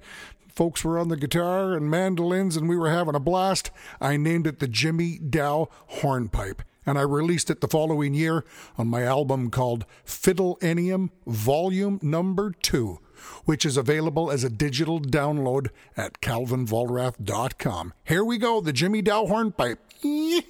folks 0.58 0.82
were 0.82 0.98
on 0.98 1.06
the 1.06 1.16
guitar 1.16 1.72
and 1.72 1.88
mandolins, 1.88 2.56
and 2.56 2.68
we 2.68 2.76
were 2.76 2.90
having 2.90 3.14
a 3.14 3.20
blast. 3.20 3.70
I 4.00 4.16
named 4.16 4.44
it 4.44 4.58
the 4.58 4.66
Jimmy 4.66 5.16
Dow 5.16 5.68
Hornpipe, 6.00 6.62
and 6.84 6.98
I 6.98 7.02
released 7.02 7.48
it 7.48 7.60
the 7.60 7.68
following 7.68 8.12
year 8.12 8.44
on 8.76 8.88
my 8.88 9.04
album 9.04 9.52
called 9.52 9.86
Fiddle 10.04 10.58
Ennium 10.60 11.10
Volume 11.28 12.00
Number 12.02 12.50
Two, 12.60 12.98
which 13.44 13.64
is 13.64 13.76
available 13.76 14.32
as 14.32 14.42
a 14.42 14.50
digital 14.50 15.00
download 15.00 15.68
at 15.96 16.20
calvinvollrath.com. 16.20 17.94
Here 18.02 18.24
we 18.24 18.36
go, 18.36 18.60
the 18.60 18.72
Jimmy 18.72 19.00
Dow 19.00 19.26
Hornpipe. 19.26 19.78
Yeah. 20.02 20.40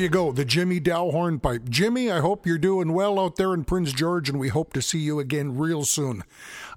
You 0.00 0.08
go, 0.08 0.32
the 0.32 0.46
Jimmy 0.46 0.80
Dow 0.80 1.10
hornpipe. 1.10 1.68
Jimmy, 1.68 2.10
I 2.10 2.20
hope 2.20 2.46
you're 2.46 2.56
doing 2.56 2.94
well 2.94 3.20
out 3.20 3.36
there 3.36 3.52
in 3.52 3.64
Prince 3.64 3.92
George, 3.92 4.30
and 4.30 4.40
we 4.40 4.48
hope 4.48 4.72
to 4.72 4.80
see 4.80 4.98
you 4.98 5.20
again 5.20 5.58
real 5.58 5.84
soon. 5.84 6.24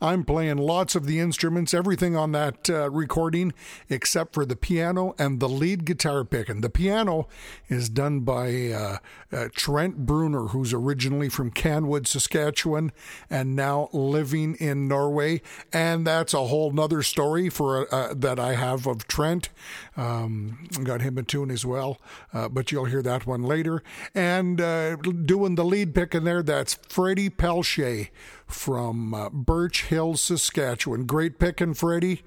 I'm 0.04 0.26
playing 0.26 0.58
lots 0.58 0.96
of 0.96 1.06
the 1.06 1.22
instruments, 1.22 1.74
everything 1.74 2.18
on 2.18 2.34
that 2.34 2.70
uh, 2.70 2.90
recording, 2.92 3.54
except 3.88 4.34
for 4.34 4.46
the 4.46 4.58
piano 4.58 5.16
and 5.18 5.40
the 5.40 5.48
lead 5.48 5.86
guitar 5.86 6.26
picking. 6.26 6.60
The 6.60 6.70
piano 6.70 7.30
is 7.70 7.88
done 7.88 8.20
by 8.20 8.72
uh, 8.72 8.98
uh, 9.32 9.48
Trent 9.56 10.06
Bruner, 10.06 10.48
who's 10.48 10.74
originally 10.74 11.30
from 11.30 11.52
Canwood, 11.52 12.06
Saskatchewan, 12.06 12.92
and 13.30 13.56
now 13.56 13.88
living 13.94 14.56
in 14.56 14.90
Norway. 14.90 15.42
And 15.72 16.06
that's 16.06 16.34
a 16.34 16.48
whole 16.48 16.72
nother 16.72 17.02
story 17.02 17.48
for 17.48 17.88
uh, 17.94 18.14
that 18.14 18.40
I 18.40 18.56
have 18.56 18.86
of 18.86 19.08
Trent. 19.08 19.48
Um, 19.96 20.68
got 20.84 21.00
him 21.00 21.18
a 21.18 21.24
tune 21.24 21.50
as 21.50 21.66
well, 21.66 22.02
uh, 22.34 22.50
but 22.50 22.74
you'll 22.74 22.86
hear 22.86 23.04
that 23.04 23.26
one 23.26 23.44
later. 23.44 23.82
And 24.14 24.60
uh, 24.60 24.98
doing 24.98 25.56
the 25.56 25.64
lead 25.64 25.96
picking 25.96 26.26
there, 26.26 26.44
that's 26.44 26.74
Freddie 26.90 27.30
Pelche 27.30 28.10
from 28.54 29.14
uh, 29.14 29.30
Birch 29.30 29.84
Hill, 29.86 30.16
Saskatchewan. 30.16 31.06
Great 31.06 31.40
picking, 31.40 31.74
Freddie. 31.74 32.24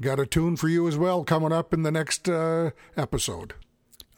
Got 0.00 0.20
a 0.20 0.26
tune 0.26 0.56
for 0.56 0.68
you 0.68 0.88
as 0.88 0.96
well 0.96 1.24
coming 1.24 1.52
up 1.52 1.72
in 1.72 1.82
the 1.82 1.92
next 1.92 2.28
uh, 2.28 2.70
episode. 2.96 3.54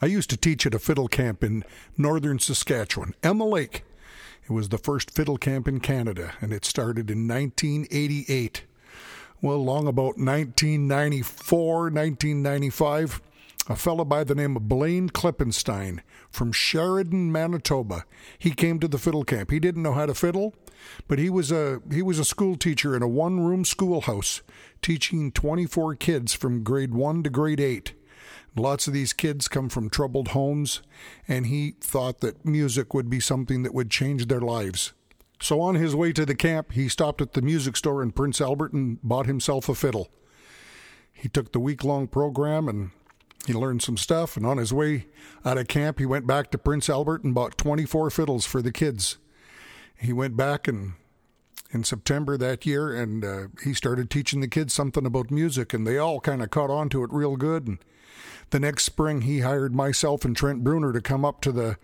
I 0.01 0.05
used 0.05 0.29
to 0.29 0.37
teach 0.37 0.65
at 0.65 0.73
a 0.73 0.79
fiddle 0.79 1.07
camp 1.07 1.43
in 1.43 1.63
northern 1.97 2.39
Saskatchewan, 2.39 3.15
Emma 3.23 3.45
Lake. 3.45 3.83
It 4.47 4.53
was 4.53 4.69
the 4.69 4.77
first 4.77 5.11
fiddle 5.11 5.37
camp 5.37 5.67
in 5.67 5.79
Canada, 5.79 6.33
and 6.39 6.53
it 6.53 6.63
started 6.63 7.11
in 7.11 7.27
1988. 7.27 8.63
Well, 9.41 9.63
long 9.63 9.87
about 9.87 10.17
1994, 10.17 11.75
1995, 11.91 13.21
a 13.67 13.75
fellow 13.75 14.05
by 14.05 14.23
the 14.23 14.35
name 14.35 14.55
of 14.55 14.67
Blaine 14.69 15.09
Klippenstein 15.09 15.99
from 16.29 16.53
Sherridon, 16.53 17.29
Manitoba. 17.29 18.05
He 18.39 18.51
came 18.51 18.79
to 18.79 18.87
the 18.87 18.97
fiddle 18.97 19.23
camp. 19.23 19.51
He 19.51 19.59
didn't 19.59 19.83
know 19.83 19.93
how 19.93 20.05
to 20.05 20.13
fiddle, 20.13 20.55
but 21.07 21.19
he 21.19 21.29
was 21.29 21.51
a 21.51 21.81
he 21.91 22.01
was 22.01 22.19
a 22.19 22.25
school 22.25 22.55
teacher 22.55 22.95
in 22.95 23.01
a 23.01 23.07
one-room 23.07 23.65
schoolhouse, 23.65 24.41
teaching 24.81 25.31
24 25.31 25.95
kids 25.95 26.33
from 26.33 26.63
grade 26.63 26.93
1 26.93 27.23
to 27.23 27.29
grade 27.29 27.59
8. 27.59 27.93
Lots 28.55 28.87
of 28.87 28.93
these 28.93 29.13
kids 29.13 29.47
come 29.47 29.69
from 29.69 29.89
troubled 29.89 30.29
homes, 30.29 30.81
and 31.27 31.45
he 31.45 31.75
thought 31.79 32.21
that 32.21 32.43
music 32.43 32.93
would 32.93 33.09
be 33.09 33.19
something 33.19 33.63
that 33.63 33.73
would 33.73 33.91
change 33.91 34.27
their 34.27 34.41
lives. 34.41 34.93
So 35.39 35.61
on 35.61 35.75
his 35.75 35.95
way 35.95 36.11
to 36.13 36.25
the 36.25 36.35
camp, 36.35 36.71
he 36.71 36.89
stopped 36.89 37.21
at 37.21 37.33
the 37.33 37.41
music 37.41 37.77
store 37.77 38.01
in 38.01 38.11
Prince 38.11 38.41
Albert 38.41 38.73
and 38.73 39.01
bought 39.03 39.27
himself 39.27 39.69
a 39.69 39.75
fiddle. 39.75 40.09
He 41.13 41.29
took 41.29 41.51
the 41.51 41.59
week 41.59 41.83
long 41.83 42.07
program 42.07 42.67
and 42.67 42.91
he 43.45 43.53
learned 43.53 43.81
some 43.81 43.97
stuff. 43.97 44.35
And 44.35 44.45
on 44.45 44.57
his 44.57 44.73
way 44.73 45.07
out 45.45 45.57
of 45.57 45.67
camp, 45.67 45.99
he 45.99 46.05
went 46.05 46.25
back 46.25 46.49
to 46.51 46.57
Prince 46.57 46.89
Albert 46.89 47.23
and 47.23 47.35
bought 47.35 47.57
24 47.57 48.09
fiddles 48.09 48.45
for 48.45 48.61
the 48.61 48.71
kids. 48.71 49.17
He 49.99 50.13
went 50.13 50.37
back 50.37 50.67
and 50.67 50.93
in 51.71 51.83
September 51.83 52.37
that 52.37 52.65
year, 52.65 52.93
and 52.93 53.25
uh, 53.25 53.47
he 53.63 53.73
started 53.73 54.09
teaching 54.09 54.39
the 54.39 54.47
kids 54.47 54.73
something 54.73 55.05
about 55.05 55.31
music, 55.31 55.73
and 55.73 55.85
they 55.85 55.97
all 55.97 56.19
kind 56.19 56.41
of 56.41 56.49
caught 56.49 56.69
on 56.69 56.89
to 56.89 57.03
it 57.03 57.11
real 57.11 57.35
good. 57.35 57.67
And 57.67 57.79
the 58.49 58.59
next 58.59 58.83
spring, 58.83 59.21
he 59.21 59.41
hired 59.41 59.75
myself 59.75 60.23
and 60.23 60.35
Trent 60.35 60.63
Bruner 60.63 60.93
to 60.93 61.01
come 61.01 61.25
up 61.25 61.41
to 61.41 61.51
the 61.51 61.77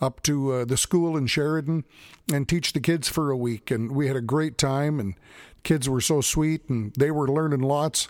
up 0.00 0.22
to 0.22 0.52
uh, 0.52 0.64
the 0.64 0.76
school 0.76 1.16
in 1.16 1.26
Sherridon 1.26 1.84
and 2.32 2.48
teach 2.48 2.72
the 2.72 2.80
kids 2.80 3.08
for 3.08 3.30
a 3.30 3.36
week, 3.36 3.70
and 3.70 3.92
we 3.92 4.06
had 4.06 4.16
a 4.16 4.22
great 4.22 4.58
time. 4.58 5.00
And 5.00 5.14
kids 5.62 5.88
were 5.88 6.00
so 6.00 6.20
sweet, 6.20 6.68
and 6.68 6.92
they 6.96 7.10
were 7.10 7.28
learning 7.28 7.60
lots. 7.60 8.08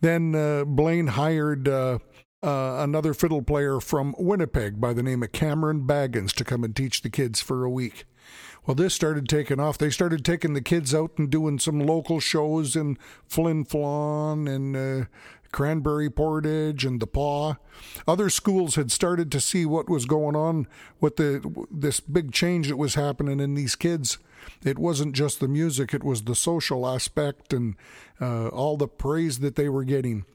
Then 0.00 0.34
uh, 0.34 0.64
Blaine 0.64 1.08
hired. 1.08 1.68
Uh, 1.68 1.98
uh, 2.42 2.76
another 2.78 3.12
fiddle 3.12 3.42
player 3.42 3.80
from 3.80 4.14
Winnipeg 4.18 4.80
by 4.80 4.94
the 4.94 5.02
name 5.02 5.22
of 5.22 5.30
Cameron 5.30 5.86
Baggins 5.86 6.32
to 6.36 6.42
come 6.42 6.64
and 6.64 6.74
teach 6.74 7.02
the 7.02 7.10
kids 7.10 7.42
for 7.42 7.66
a 7.66 7.70
week. 7.70 8.06
Well, 8.70 8.76
this 8.76 8.94
started 8.94 9.28
taking 9.28 9.58
off. 9.58 9.78
They 9.78 9.90
started 9.90 10.24
taking 10.24 10.54
the 10.54 10.60
kids 10.60 10.94
out 10.94 11.18
and 11.18 11.28
doing 11.28 11.58
some 11.58 11.80
local 11.80 12.20
shows 12.20 12.76
in 12.76 12.98
Flin 13.26 13.64
Flon 13.64 14.48
and 14.48 14.76
uh, 14.76 15.06
Cranberry 15.50 16.08
Portage 16.08 16.84
and 16.84 17.00
the 17.00 17.08
Pas. 17.08 17.56
Other 18.06 18.30
schools 18.30 18.76
had 18.76 18.92
started 18.92 19.32
to 19.32 19.40
see 19.40 19.66
what 19.66 19.90
was 19.90 20.04
going 20.04 20.36
on 20.36 20.68
with 21.00 21.16
the 21.16 21.66
this 21.68 21.98
big 21.98 22.30
change 22.30 22.68
that 22.68 22.76
was 22.76 22.94
happening 22.94 23.40
in 23.40 23.54
these 23.54 23.74
kids. 23.74 24.18
It 24.64 24.78
wasn't 24.78 25.16
just 25.16 25.40
the 25.40 25.48
music; 25.48 25.92
it 25.92 26.04
was 26.04 26.22
the 26.22 26.36
social 26.36 26.86
aspect 26.86 27.52
and 27.52 27.74
uh, 28.20 28.50
all 28.50 28.76
the 28.76 28.86
praise 28.86 29.40
that 29.40 29.56
they 29.56 29.68
were 29.68 29.82
getting. 29.82 30.26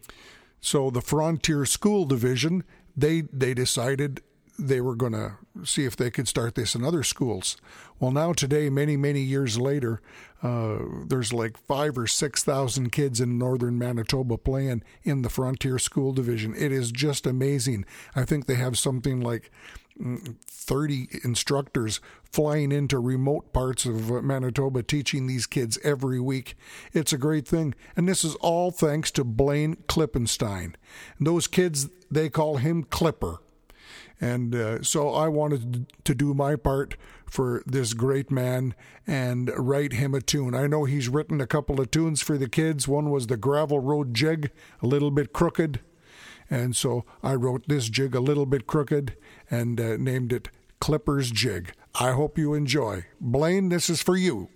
So 0.60 0.89
the 0.89 1.00
Frontier 1.00 1.65
School 1.65 2.04
Division 2.04 2.65
they 2.98 3.21
they 3.21 3.54
decided 3.54 4.21
they 4.58 4.82
were 4.82 4.96
going 4.96 5.12
to 5.13 5.34
see 5.63 5.86
if 5.86 5.96
they 5.96 6.10
could 6.10 6.28
start 6.28 6.56
this 6.56 6.76
in 6.76 6.84
other 6.84 7.04
schools. 7.04 7.58
Well, 8.00 8.12
now 8.12 8.34
today, 8.34 8.70
many 8.70 8.98
many 8.98 9.22
years 9.22 9.60
later, 9.60 10.02
uh, 10.44 10.78
there's 11.08 11.34
like 11.34 11.58
five 11.58 11.98
or 11.98 12.08
six 12.08 12.44
thousand 12.44 12.91
kids 12.91 13.20
in 13.22 13.38
northern 13.38 13.78
Manitoba 13.78 14.38
playing 14.38 14.84
in 15.04 15.22
the 15.22 15.30
Frontier 15.30 15.80
School 15.80 16.13
Division. 16.13 16.54
It 16.56 16.72
is 16.72 16.91
just 16.91 17.26
amazing. 17.26 17.86
I 18.15 18.26
think 18.26 18.46
they 18.46 18.56
have 18.56 18.78
something 18.78 19.22
like. 19.22 19.52
Mm, 20.02 20.36
30 20.65 21.08
instructors 21.24 22.02
flying 22.30 22.72
into 22.72 23.00
remote 23.00 23.54
parts 23.54 23.86
of 23.86 24.24
Manitoba 24.24 24.84
teaching 24.84 25.28
these 25.28 25.46
kids 25.46 25.78
every 25.84 26.20
week. 26.20 26.58
It's 26.91 27.13
a 27.13 27.18
great 27.20 27.48
thing. 27.48 27.76
And 27.96 28.10
this 28.10 28.26
is 28.26 28.36
all 28.36 28.72
thanks 28.72 29.12
to 29.12 29.24
Blaine 29.24 29.76
Klippenstein. 29.88 30.74
And 31.18 31.28
those 31.28 31.48
kids, 31.48 31.88
they 32.10 32.30
call 32.30 32.58
him 32.58 32.84
Clipper. 32.84 33.39
And 34.21 34.56
uh, 34.56 34.82
so 34.82 35.10
I 35.10 35.28
wanted 35.28 35.88
to 36.06 36.15
do 36.15 36.34
my 36.34 36.56
part 36.56 36.95
for 37.25 37.63
this 37.65 37.93
great 37.93 38.32
man 38.32 38.73
and 39.06 39.51
write 39.58 39.93
him 39.93 40.13
a 40.13 40.21
tune. 40.21 40.56
I 40.56 40.67
know 40.67 40.86
he's 40.86 41.10
written 41.10 41.41
a 41.41 41.47
couple 41.47 41.82
of 41.82 41.91
tunes 41.91 42.21
for 42.21 42.38
the 42.38 42.49
kids. 42.49 42.88
One 42.88 43.10
was 43.10 43.28
the 43.28 43.38
Gravel 43.38 43.80
Road 43.80 44.13
Jig, 44.13 44.51
a 44.82 44.88
little 44.88 45.12
bit 45.12 45.34
crooked. 45.34 45.82
And 46.49 46.75
so 46.75 47.06
I 47.23 47.34
wrote 47.34 47.67
this 47.67 47.89
jig 47.89 48.15
a 48.15 48.19
little 48.19 48.45
bit 48.45 48.67
crooked 48.67 49.15
and 49.49 49.80
uh, 49.82 49.97
named 49.97 50.32
it 50.32 50.49
Clipper's 50.80 51.32
Jig. 51.32 51.73
I 51.95 52.12
hope 52.12 52.38
you 52.38 52.54
enjoy. 52.54 53.06
Blaine, 53.19 53.69
this 53.69 53.89
is 53.89 54.01
for 54.01 54.15
you. 54.15 54.49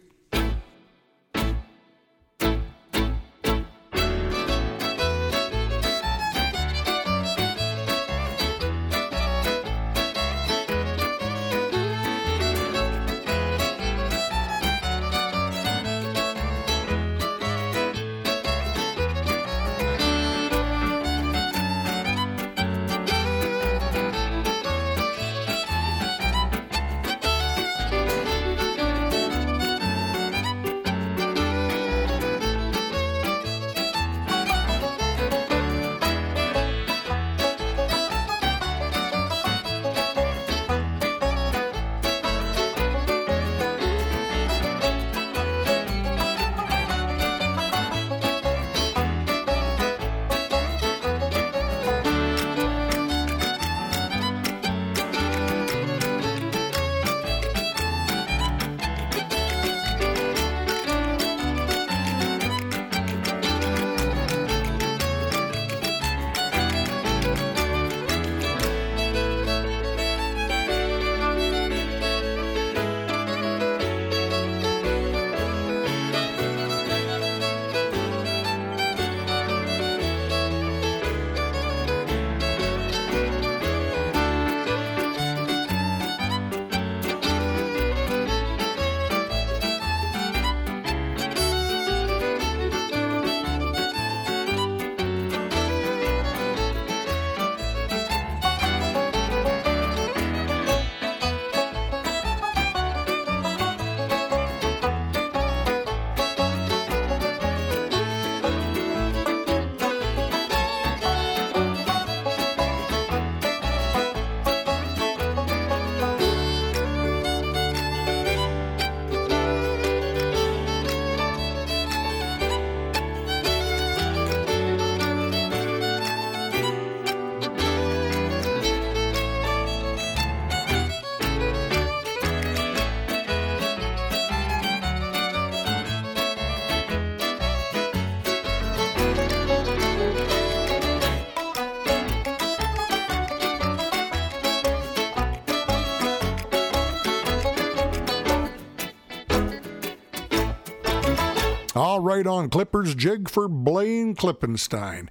Right, 152.10 152.26
on 152.26 152.50
Clipper's 152.50 152.96
Jig 152.96 153.30
for 153.30 153.48
Blaine 153.48 154.16
Klippenstein. 154.16 155.10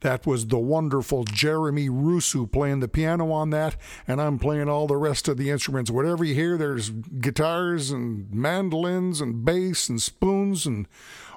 That 0.00 0.26
was 0.26 0.46
the 0.46 0.58
wonderful 0.58 1.24
Jeremy 1.24 1.90
Rusu 1.90 2.50
playing 2.50 2.80
the 2.80 2.88
piano 2.88 3.30
on 3.32 3.50
that, 3.50 3.76
and 4.06 4.18
I'm 4.18 4.38
playing 4.38 4.66
all 4.66 4.86
the 4.86 4.96
rest 4.96 5.28
of 5.28 5.36
the 5.36 5.50
instruments. 5.50 5.90
Whatever 5.90 6.24
you 6.24 6.34
hear, 6.34 6.56
there's 6.56 6.88
guitars 6.88 7.90
and 7.90 8.32
mandolins 8.32 9.20
and 9.20 9.44
bass 9.44 9.90
and 9.90 10.00
spoons 10.00 10.64
and 10.64 10.88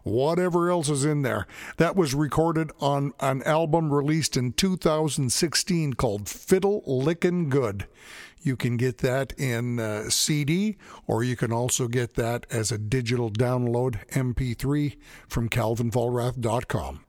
whatever 0.03 0.69
else 0.69 0.87
is 0.87 1.03
in 1.03 1.23
there. 1.23 1.45
That 1.75 1.97
was 1.97 2.15
recorded 2.15 2.71
on 2.79 3.11
an 3.19 3.43
album 3.43 3.91
released 3.91 4.37
in 4.37 4.53
2016 4.53 5.95
called 5.95 6.29
Fiddle 6.29 6.83
Lickin' 6.87 7.49
Good. 7.49 7.85
You 8.41 8.55
can 8.55 8.77
get 8.77 8.99
that 8.99 9.33
in 9.33 9.79
uh, 9.79 10.09
CD, 10.09 10.77
or 11.07 11.23
you 11.23 11.35
can 11.35 11.51
also 11.51 11.87
get 11.87 12.15
that 12.15 12.45
as 12.49 12.71
a 12.71 12.77
digital 12.77 13.29
download 13.29 14.07
MP3 14.09 14.97
from 15.27 15.49
calvinvollrath.com. 15.49 17.05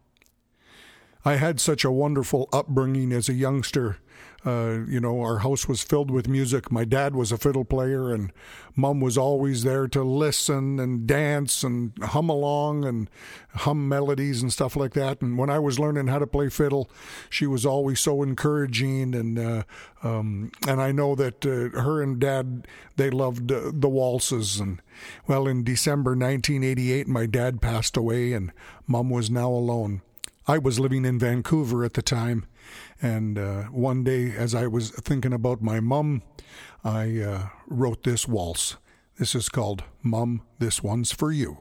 I 1.24 1.36
had 1.36 1.60
such 1.60 1.84
a 1.84 1.90
wonderful 1.90 2.48
upbringing 2.52 3.12
as 3.12 3.28
a 3.28 3.34
youngster. 3.34 3.98
Uh, 4.44 4.80
you 4.88 4.98
know, 4.98 5.20
our 5.20 5.38
house 5.38 5.68
was 5.68 5.84
filled 5.84 6.10
with 6.10 6.26
music. 6.26 6.72
My 6.72 6.84
dad 6.84 7.14
was 7.14 7.30
a 7.30 7.38
fiddle 7.38 7.64
player, 7.64 8.12
and 8.12 8.32
mom 8.74 9.00
was 9.00 9.16
always 9.16 9.62
there 9.62 9.86
to 9.86 10.02
listen 10.02 10.80
and 10.80 11.06
dance 11.06 11.62
and 11.62 11.92
hum 12.02 12.28
along 12.28 12.84
and 12.84 13.08
hum 13.54 13.88
melodies 13.88 14.42
and 14.42 14.52
stuff 14.52 14.74
like 14.74 14.94
that. 14.94 15.22
And 15.22 15.38
when 15.38 15.48
I 15.48 15.60
was 15.60 15.78
learning 15.78 16.08
how 16.08 16.18
to 16.18 16.26
play 16.26 16.48
fiddle, 16.48 16.90
she 17.30 17.46
was 17.46 17.64
always 17.64 18.00
so 18.00 18.24
encouraging. 18.24 19.14
And 19.14 19.38
uh, 19.38 19.62
um, 20.02 20.50
and 20.66 20.80
I 20.82 20.90
know 20.90 21.14
that 21.14 21.46
uh, 21.46 21.80
her 21.80 22.02
and 22.02 22.18
dad 22.18 22.66
they 22.96 23.10
loved 23.10 23.52
uh, 23.52 23.70
the 23.72 23.88
waltzes. 23.88 24.58
And 24.58 24.82
well, 25.28 25.46
in 25.46 25.62
December 25.62 26.12
1988, 26.12 27.06
my 27.06 27.26
dad 27.26 27.62
passed 27.62 27.96
away, 27.96 28.32
and 28.32 28.50
mom 28.88 29.08
was 29.08 29.30
now 29.30 29.50
alone. 29.50 30.02
I 30.46 30.58
was 30.58 30.80
living 30.80 31.04
in 31.04 31.20
Vancouver 31.20 31.84
at 31.84 31.94
the 31.94 32.02
time, 32.02 32.46
and 33.00 33.38
uh, 33.38 33.62
one 33.64 34.02
day, 34.02 34.32
as 34.36 34.54
I 34.56 34.66
was 34.66 34.90
thinking 34.90 35.32
about 35.32 35.62
my 35.62 35.78
mum, 35.78 36.22
I 36.82 37.20
uh, 37.20 37.48
wrote 37.68 38.02
this 38.02 38.26
waltz. 38.26 38.76
This 39.18 39.36
is 39.36 39.48
called 39.48 39.84
Mum, 40.02 40.42
This 40.58 40.82
One's 40.82 41.12
for 41.12 41.30
You. 41.30 41.58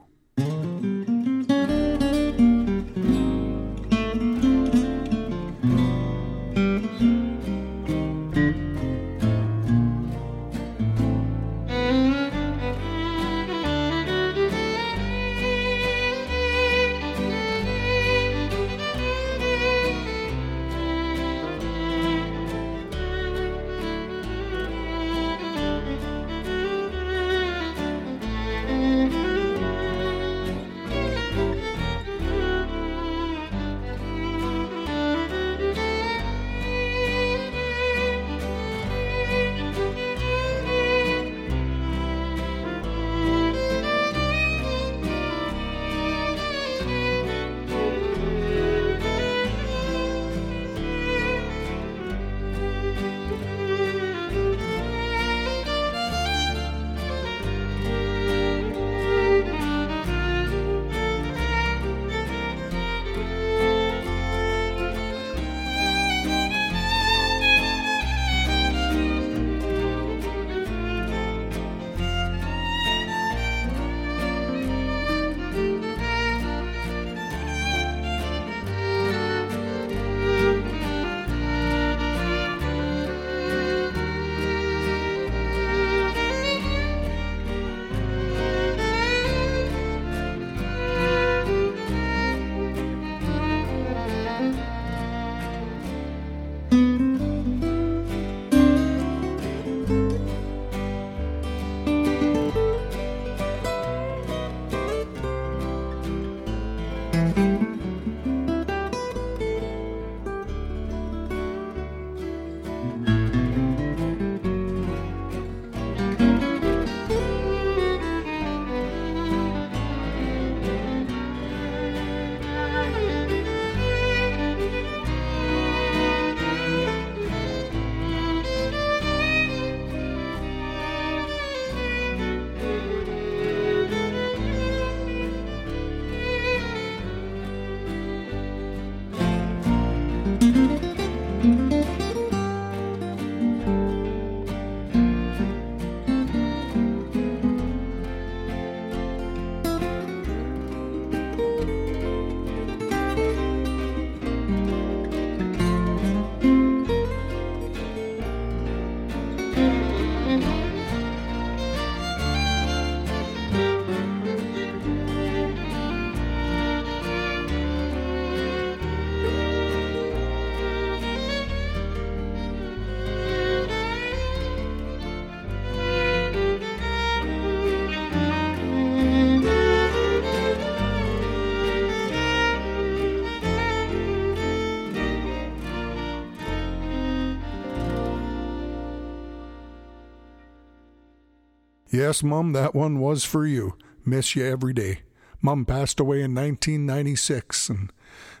Yes, 191.92 192.22
Mum, 192.22 192.54
that 192.54 192.74
one 192.74 193.00
was 193.00 193.26
for 193.26 193.46
you. 193.46 193.76
Miss 194.02 194.34
you 194.34 194.46
every 194.46 194.72
day. 194.72 195.00
Mum 195.42 195.66
passed 195.66 196.00
away 196.00 196.22
in 196.22 196.34
1996, 196.34 197.68
and 197.68 197.92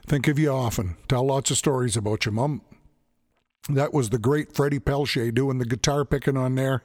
think 0.06 0.26
of 0.26 0.38
you 0.38 0.48
often. 0.50 0.96
Tell 1.06 1.26
lots 1.26 1.50
of 1.50 1.58
stories 1.58 1.94
about 1.94 2.24
you, 2.24 2.32
Mum. 2.32 2.62
That 3.68 3.94
was 3.94 4.10
the 4.10 4.18
great 4.18 4.54
Freddie 4.54 4.80
Pelche 4.80 5.32
doing 5.32 5.58
the 5.58 5.64
guitar 5.64 6.04
picking 6.04 6.36
on 6.36 6.56
there 6.56 6.82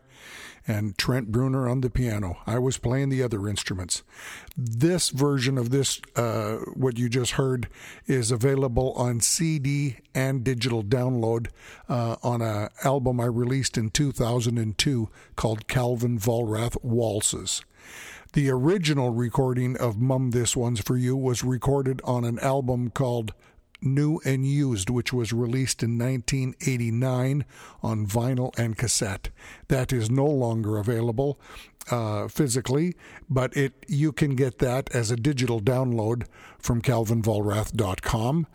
and 0.67 0.95
Trent 0.97 1.31
Bruner 1.31 1.67
on 1.67 1.81
the 1.81 1.89
piano. 1.89 2.37
I 2.45 2.59
was 2.59 2.77
playing 2.77 3.09
the 3.09 3.23
other 3.23 3.47
instruments. 3.47 4.03
This 4.55 5.09
version 5.09 5.57
of 5.57 5.71
this, 5.71 5.99
uh, 6.15 6.57
what 6.75 6.99
you 6.99 7.09
just 7.09 7.31
heard, 7.31 7.67
is 8.05 8.29
available 8.29 8.91
on 8.93 9.21
CD 9.21 9.97
and 10.13 10.43
digital 10.43 10.83
download 10.83 11.47
uh, 11.89 12.17
on 12.21 12.41
an 12.41 12.69
album 12.83 13.21
I 13.21 13.25
released 13.25 13.77
in 13.77 13.89
2002 13.89 15.09
called 15.35 15.67
Calvin 15.67 16.19
Vollrath 16.19 16.77
Waltzes. 16.83 17.63
The 18.33 18.49
original 18.49 19.11
recording 19.11 19.77
of 19.77 19.99
Mum 19.99 20.31
This 20.31 20.55
One's 20.55 20.81
For 20.81 20.97
You 20.97 21.15
was 21.15 21.43
recorded 21.43 22.01
on 22.03 22.25
an 22.25 22.37
album 22.39 22.91
called 22.91 23.33
New 23.81 24.19
and 24.25 24.45
Used, 24.45 24.89
which 24.89 25.13
was 25.13 25.33
released 25.33 25.83
in 25.83 25.97
1989 25.97 27.45
on 27.81 28.07
vinyl 28.07 28.57
and 28.57 28.77
cassette. 28.77 29.29
That 29.67 29.93
is 29.93 30.09
no 30.09 30.25
longer 30.25 30.77
available 30.77 31.39
uh, 31.89 32.27
physically, 32.27 32.95
but 33.29 33.55
it 33.55 33.85
you 33.87 34.11
can 34.11 34.35
get 34.35 34.59
that 34.59 34.93
as 34.93 35.11
a 35.11 35.15
digital 35.15 35.61
download 35.61 36.25
from 36.59 36.81
calvinvollrath.com, 36.81 38.47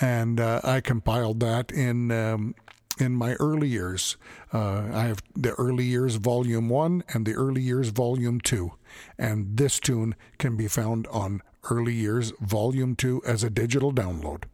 and 0.00 0.40
uh, 0.40 0.60
I 0.64 0.80
compiled 0.80 1.40
that 1.40 1.70
in. 1.70 2.10
Um, 2.10 2.54
in 2.98 3.16
my 3.16 3.32
early 3.34 3.68
years, 3.68 4.18
uh, 4.52 4.90
I 4.92 5.04
have 5.04 5.22
the 5.34 5.52
early 5.52 5.84
years 5.84 6.16
volume 6.16 6.68
one 6.68 7.02
and 7.08 7.24
the 7.24 7.32
early 7.32 7.62
years 7.62 7.88
volume 7.88 8.42
two, 8.42 8.72
and 9.16 9.56
this 9.56 9.80
tune 9.80 10.14
can 10.36 10.54
be 10.54 10.68
found 10.68 11.06
on 11.06 11.40
early 11.70 11.94
years 11.94 12.34
volume 12.40 12.94
two 12.94 13.22
as 13.26 13.42
a 13.42 13.48
digital 13.48 13.90
download. 13.90 14.44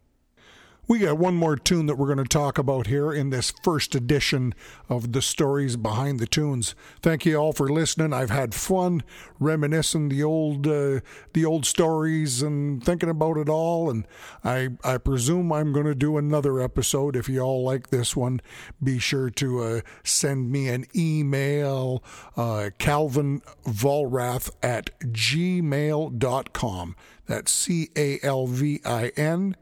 We 0.89 1.01
got 1.01 1.19
one 1.19 1.35
more 1.35 1.57
tune 1.57 1.87
that 1.87 1.97
we're 1.97 2.15
going 2.15 2.19
to 2.19 2.25
talk 2.25 2.59
about 2.59 2.87
here 2.87 3.13
in 3.13 3.31
this 3.31 3.53
first 3.65 3.97
edition 3.97 4.55
of 4.89 5.11
the 5.11 5.21
stories 5.21 5.77
behind 5.77 6.21
the 6.21 6.29
tunes. 6.29 6.77
Thank 7.03 7.27
you 7.27 7.37
all 7.37 7.53
for 7.53 7.69
listening. 7.69 8.13
I've 8.13 8.31
had 8.31 8.55
fun 8.55 9.03
reminiscing 9.41 10.11
the 10.11 10.23
old 10.23 10.65
uh, 10.69 11.01
the 11.33 11.45
old 11.45 11.67
stories 11.67 12.41
and 12.41 12.85
thinking 12.85 13.09
about 13.09 13.37
it 13.37 13.49
all. 13.49 13.91
And 13.91 14.07
I 14.45 14.69
I 14.85 14.99
presume 14.99 15.53
I'm 15.53 15.73
going 15.73 15.87
to 15.87 15.95
do 15.95 16.19
another 16.19 16.61
episode. 16.61 17.17
If 17.17 17.29
you 17.29 17.41
all 17.41 17.65
like 17.65 17.89
this 17.89 18.15
one, 18.15 18.41
be 18.81 19.01
sure 19.01 19.29
to 19.31 19.63
uh, 19.65 19.81
send 20.05 20.53
me 20.53 20.69
an 20.69 20.87
email, 20.95 22.05
uh, 22.37 22.71
Calvin 22.79 23.43
Vollrath 23.65 24.53
at 24.63 24.97
gmail.com. 25.01 26.97
That's 27.27 27.51
C 27.51 27.91
A 27.97 28.21
L 28.23 28.47
V 28.47 28.81
I 28.85 29.09
N 29.17 29.57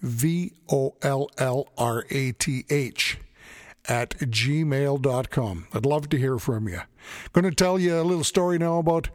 V 0.00 0.52
O 0.70 0.94
L 1.02 1.30
L 1.38 1.68
R 1.76 2.04
A 2.10 2.32
T 2.32 2.64
H 2.70 3.18
at 3.86 4.10
gmail.com. 4.18 5.66
I'd 5.72 5.86
love 5.86 6.08
to 6.10 6.18
hear 6.18 6.38
from 6.38 6.68
you. 6.68 6.80
Going 7.32 7.44
to 7.44 7.54
tell 7.54 7.78
you 7.78 8.00
a 8.00 8.02
little 8.02 8.24
story 8.24 8.58
now 8.58 8.78
about 8.78 9.08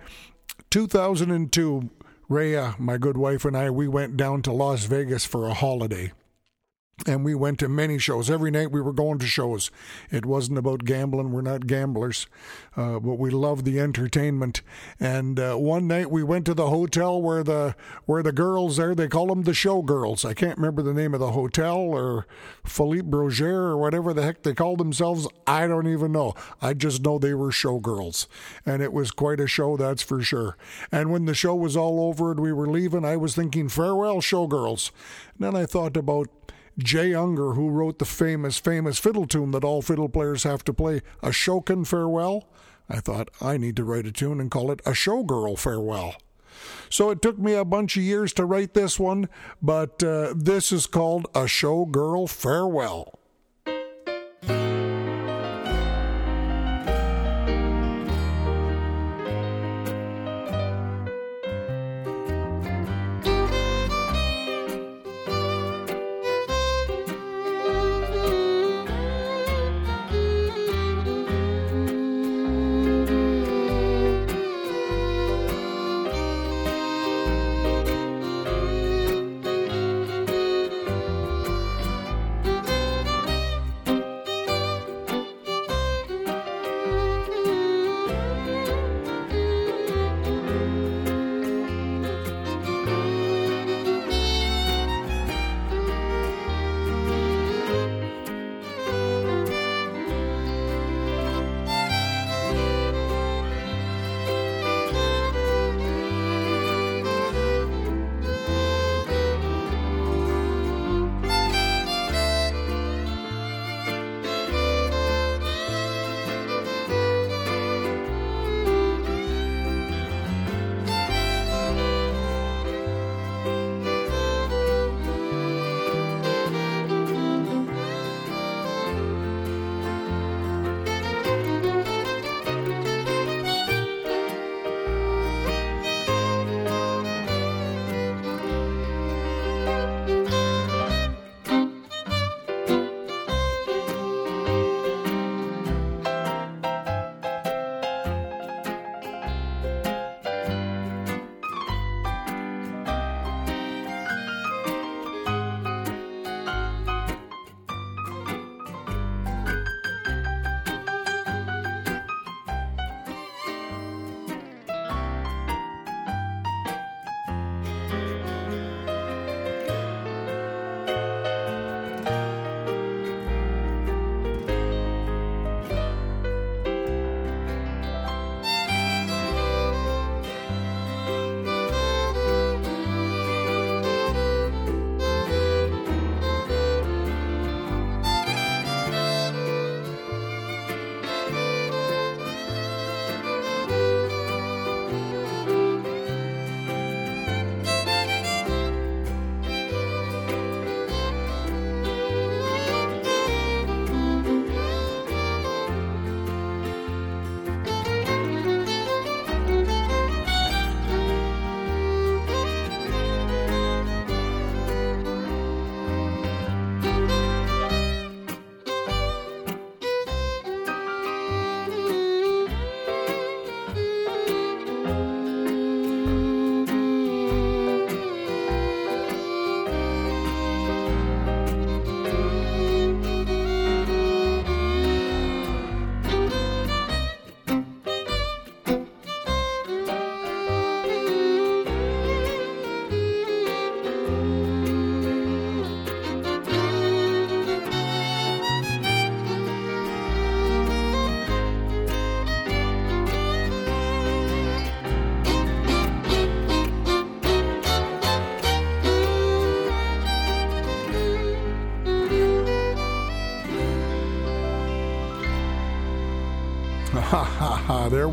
2002. 0.71 1.89
Rhea, 2.29 2.75
my 2.79 2.97
good 2.97 3.17
wife, 3.17 3.45
and 3.45 3.55
I, 3.55 3.69
we 3.69 3.87
went 3.87 4.17
down 4.17 4.41
to 4.43 4.51
Las 4.51 4.85
Vegas 4.85 5.25
for 5.25 5.47
a 5.47 5.53
holiday 5.53 6.13
and 7.05 7.25
we 7.25 7.35
went 7.35 7.59
to 7.59 7.67
many 7.67 7.97
shows. 7.97 8.29
Every 8.29 8.51
night 8.51 8.71
we 8.71 8.81
were 8.81 8.93
going 8.93 9.19
to 9.19 9.27
shows. 9.27 9.71
It 10.11 10.25
wasn't 10.25 10.57
about 10.57 10.85
gambling. 10.85 11.31
We're 11.31 11.41
not 11.41 11.67
gamblers, 11.67 12.27
uh, 12.77 12.99
but 12.99 13.15
we 13.15 13.29
love 13.29 13.63
the 13.63 13.79
entertainment. 13.79 14.61
And 14.99 15.39
uh, 15.39 15.55
one 15.55 15.87
night 15.87 16.11
we 16.11 16.23
went 16.23 16.45
to 16.45 16.53
the 16.53 16.69
hotel 16.69 17.21
where 17.21 17.43
the 17.43 17.75
where 18.05 18.23
the 18.23 18.31
girls 18.31 18.77
there. 18.77 18.95
They 18.95 19.07
call 19.07 19.27
them 19.27 19.43
the 19.43 19.51
showgirls. 19.51 20.23
I 20.23 20.33
can't 20.33 20.57
remember 20.57 20.81
the 20.81 20.93
name 20.93 21.13
of 21.13 21.19
the 21.19 21.31
hotel 21.31 21.77
or 21.77 22.27
Folies 22.63 23.03
Bergère 23.03 23.71
or 23.71 23.77
whatever 23.77 24.13
the 24.13 24.23
heck 24.23 24.43
they 24.43 24.53
called 24.53 24.79
themselves. 24.79 25.27
I 25.47 25.67
don't 25.67 25.87
even 25.87 26.11
know. 26.11 26.35
I 26.61 26.73
just 26.73 27.03
know 27.03 27.17
they 27.17 27.33
were 27.33 27.51
showgirls, 27.51 28.27
and 28.65 28.81
it 28.81 28.93
was 28.93 29.11
quite 29.11 29.39
a 29.39 29.47
show, 29.47 29.75
that's 29.77 30.03
for 30.03 30.21
sure. 30.21 30.57
And 30.91 31.11
when 31.11 31.25
the 31.25 31.33
show 31.33 31.55
was 31.55 31.75
all 31.75 32.01
over 32.01 32.31
and 32.31 32.39
we 32.39 32.53
were 32.53 32.67
leaving, 32.67 33.03
I 33.03 33.17
was 33.17 33.35
thinking, 33.35 33.67
farewell, 33.67 34.21
showgirls. 34.21 34.91
And 35.33 35.47
then 35.47 35.55
I 35.55 35.65
thought 35.65 35.97
about 35.97 36.29
Jay 36.77 37.11
Ungar, 37.11 37.55
who 37.55 37.69
wrote 37.69 37.99
the 37.99 38.05
famous, 38.05 38.57
famous 38.59 38.97
fiddle 38.99 39.27
tune 39.27 39.51
that 39.51 39.63
all 39.63 39.81
fiddle 39.81 40.09
players 40.09 40.43
have 40.43 40.63
to 40.65 40.73
play, 40.73 41.01
Ashokan 41.21 41.85
Farewell. 41.85 42.47
I 42.89 42.99
thought, 42.99 43.29
I 43.41 43.57
need 43.57 43.75
to 43.77 43.83
write 43.83 44.05
a 44.05 44.11
tune 44.11 44.39
and 44.39 44.51
call 44.51 44.71
it 44.71 44.81
A 44.85 44.91
Showgirl 44.91 45.57
Farewell. 45.57 46.15
So 46.89 47.09
it 47.09 47.21
took 47.21 47.39
me 47.39 47.53
a 47.53 47.65
bunch 47.65 47.97
of 47.97 48.03
years 48.03 48.33
to 48.33 48.45
write 48.45 48.73
this 48.73 48.99
one, 48.99 49.29
but 49.61 50.03
uh, 50.03 50.33
this 50.35 50.71
is 50.71 50.87
called 50.87 51.25
A 51.33 51.45
Showgirl 51.45 52.29
Farewell. 52.29 53.19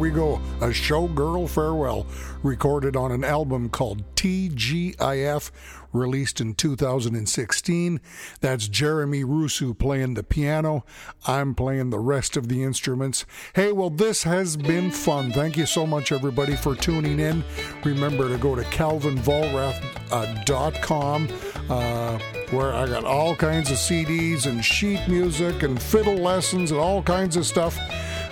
We 0.01 0.11
go. 0.11 0.41
A 0.61 0.69
showgirl 0.69 1.49
farewell, 1.49 2.07
recorded 2.43 2.97
on 2.97 3.13
an 3.13 3.23
album 3.23 3.69
called 3.69 4.03
TGIF, 4.17 5.53
released 5.93 6.41
in 6.41 6.55
2016. 6.55 8.01
That's 8.41 8.69
Jeremy 8.69 9.25
Rusu 9.25 9.79
playing 9.79 10.15
the 10.15 10.23
piano. 10.23 10.87
I'm 11.27 11.55
playing 11.55 11.91
the 11.91 11.99
rest 11.99 12.39
of 12.39 12.49
the 12.49 12.63
instruments. 12.63 13.27
Hey, 13.55 13.73
well, 13.73 13.91
this 13.91 14.23
has 14.23 14.57
been 14.57 14.91
fun. 14.91 15.33
Thank 15.33 15.59
you 15.59 15.67
so 15.67 15.87
much, 15.87 16.13
everybody, 16.13 16.57
for 16.57 16.75
tuning 16.75 17.21
in. 17.21 17.45
Remember 17.85 18.31
to 18.31 18.39
go 18.39 18.57
to 18.57 18.63
calvinvollrath.com. 18.63 21.29
Uh, 21.69 22.19
where 22.51 22.73
I 22.73 22.87
got 22.87 23.05
all 23.05 23.37
kinds 23.37 23.71
of 23.71 23.77
CDs 23.77 24.47
and 24.47 24.65
sheet 24.65 25.07
music 25.07 25.63
and 25.63 25.79
fiddle 25.81 26.17
lessons 26.17 26.73
and 26.73 26.81
all 26.81 27.01
kinds 27.03 27.37
of 27.37 27.47
stuff 27.47 27.79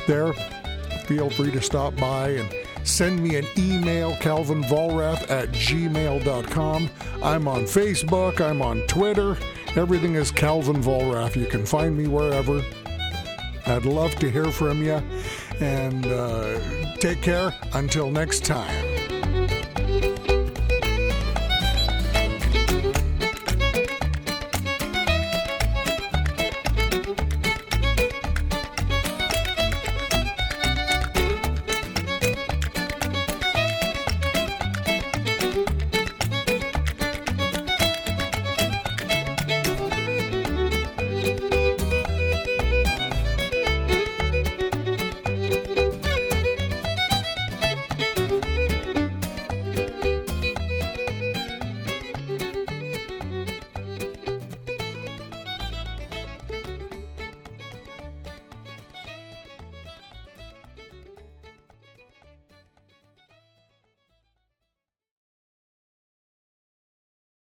there. 0.08 0.34
Feel 1.08 1.30
free 1.30 1.50
to 1.52 1.62
stop 1.62 1.96
by 1.96 2.28
and 2.32 2.54
send 2.86 3.22
me 3.22 3.36
an 3.36 3.46
email, 3.56 4.12
calvinvollrath 4.16 5.30
at 5.30 5.48
gmail.com. 5.52 6.90
I'm 7.22 7.48
on 7.48 7.62
Facebook, 7.62 8.42
I'm 8.42 8.60
on 8.60 8.82
Twitter. 8.82 9.38
Everything 9.74 10.16
is 10.16 10.30
Calvin 10.30 10.82
Vollrath. 10.82 11.34
You 11.34 11.46
can 11.46 11.64
find 11.64 11.96
me 11.96 12.08
wherever. 12.08 12.62
I'd 13.64 13.86
love 13.86 14.14
to 14.16 14.30
hear 14.30 14.52
from 14.52 14.84
you. 14.84 15.02
And 15.60 16.04
uh, 16.04 16.94
take 16.96 17.22
care. 17.22 17.54
Until 17.72 18.10
next 18.10 18.44
time. 18.44 18.87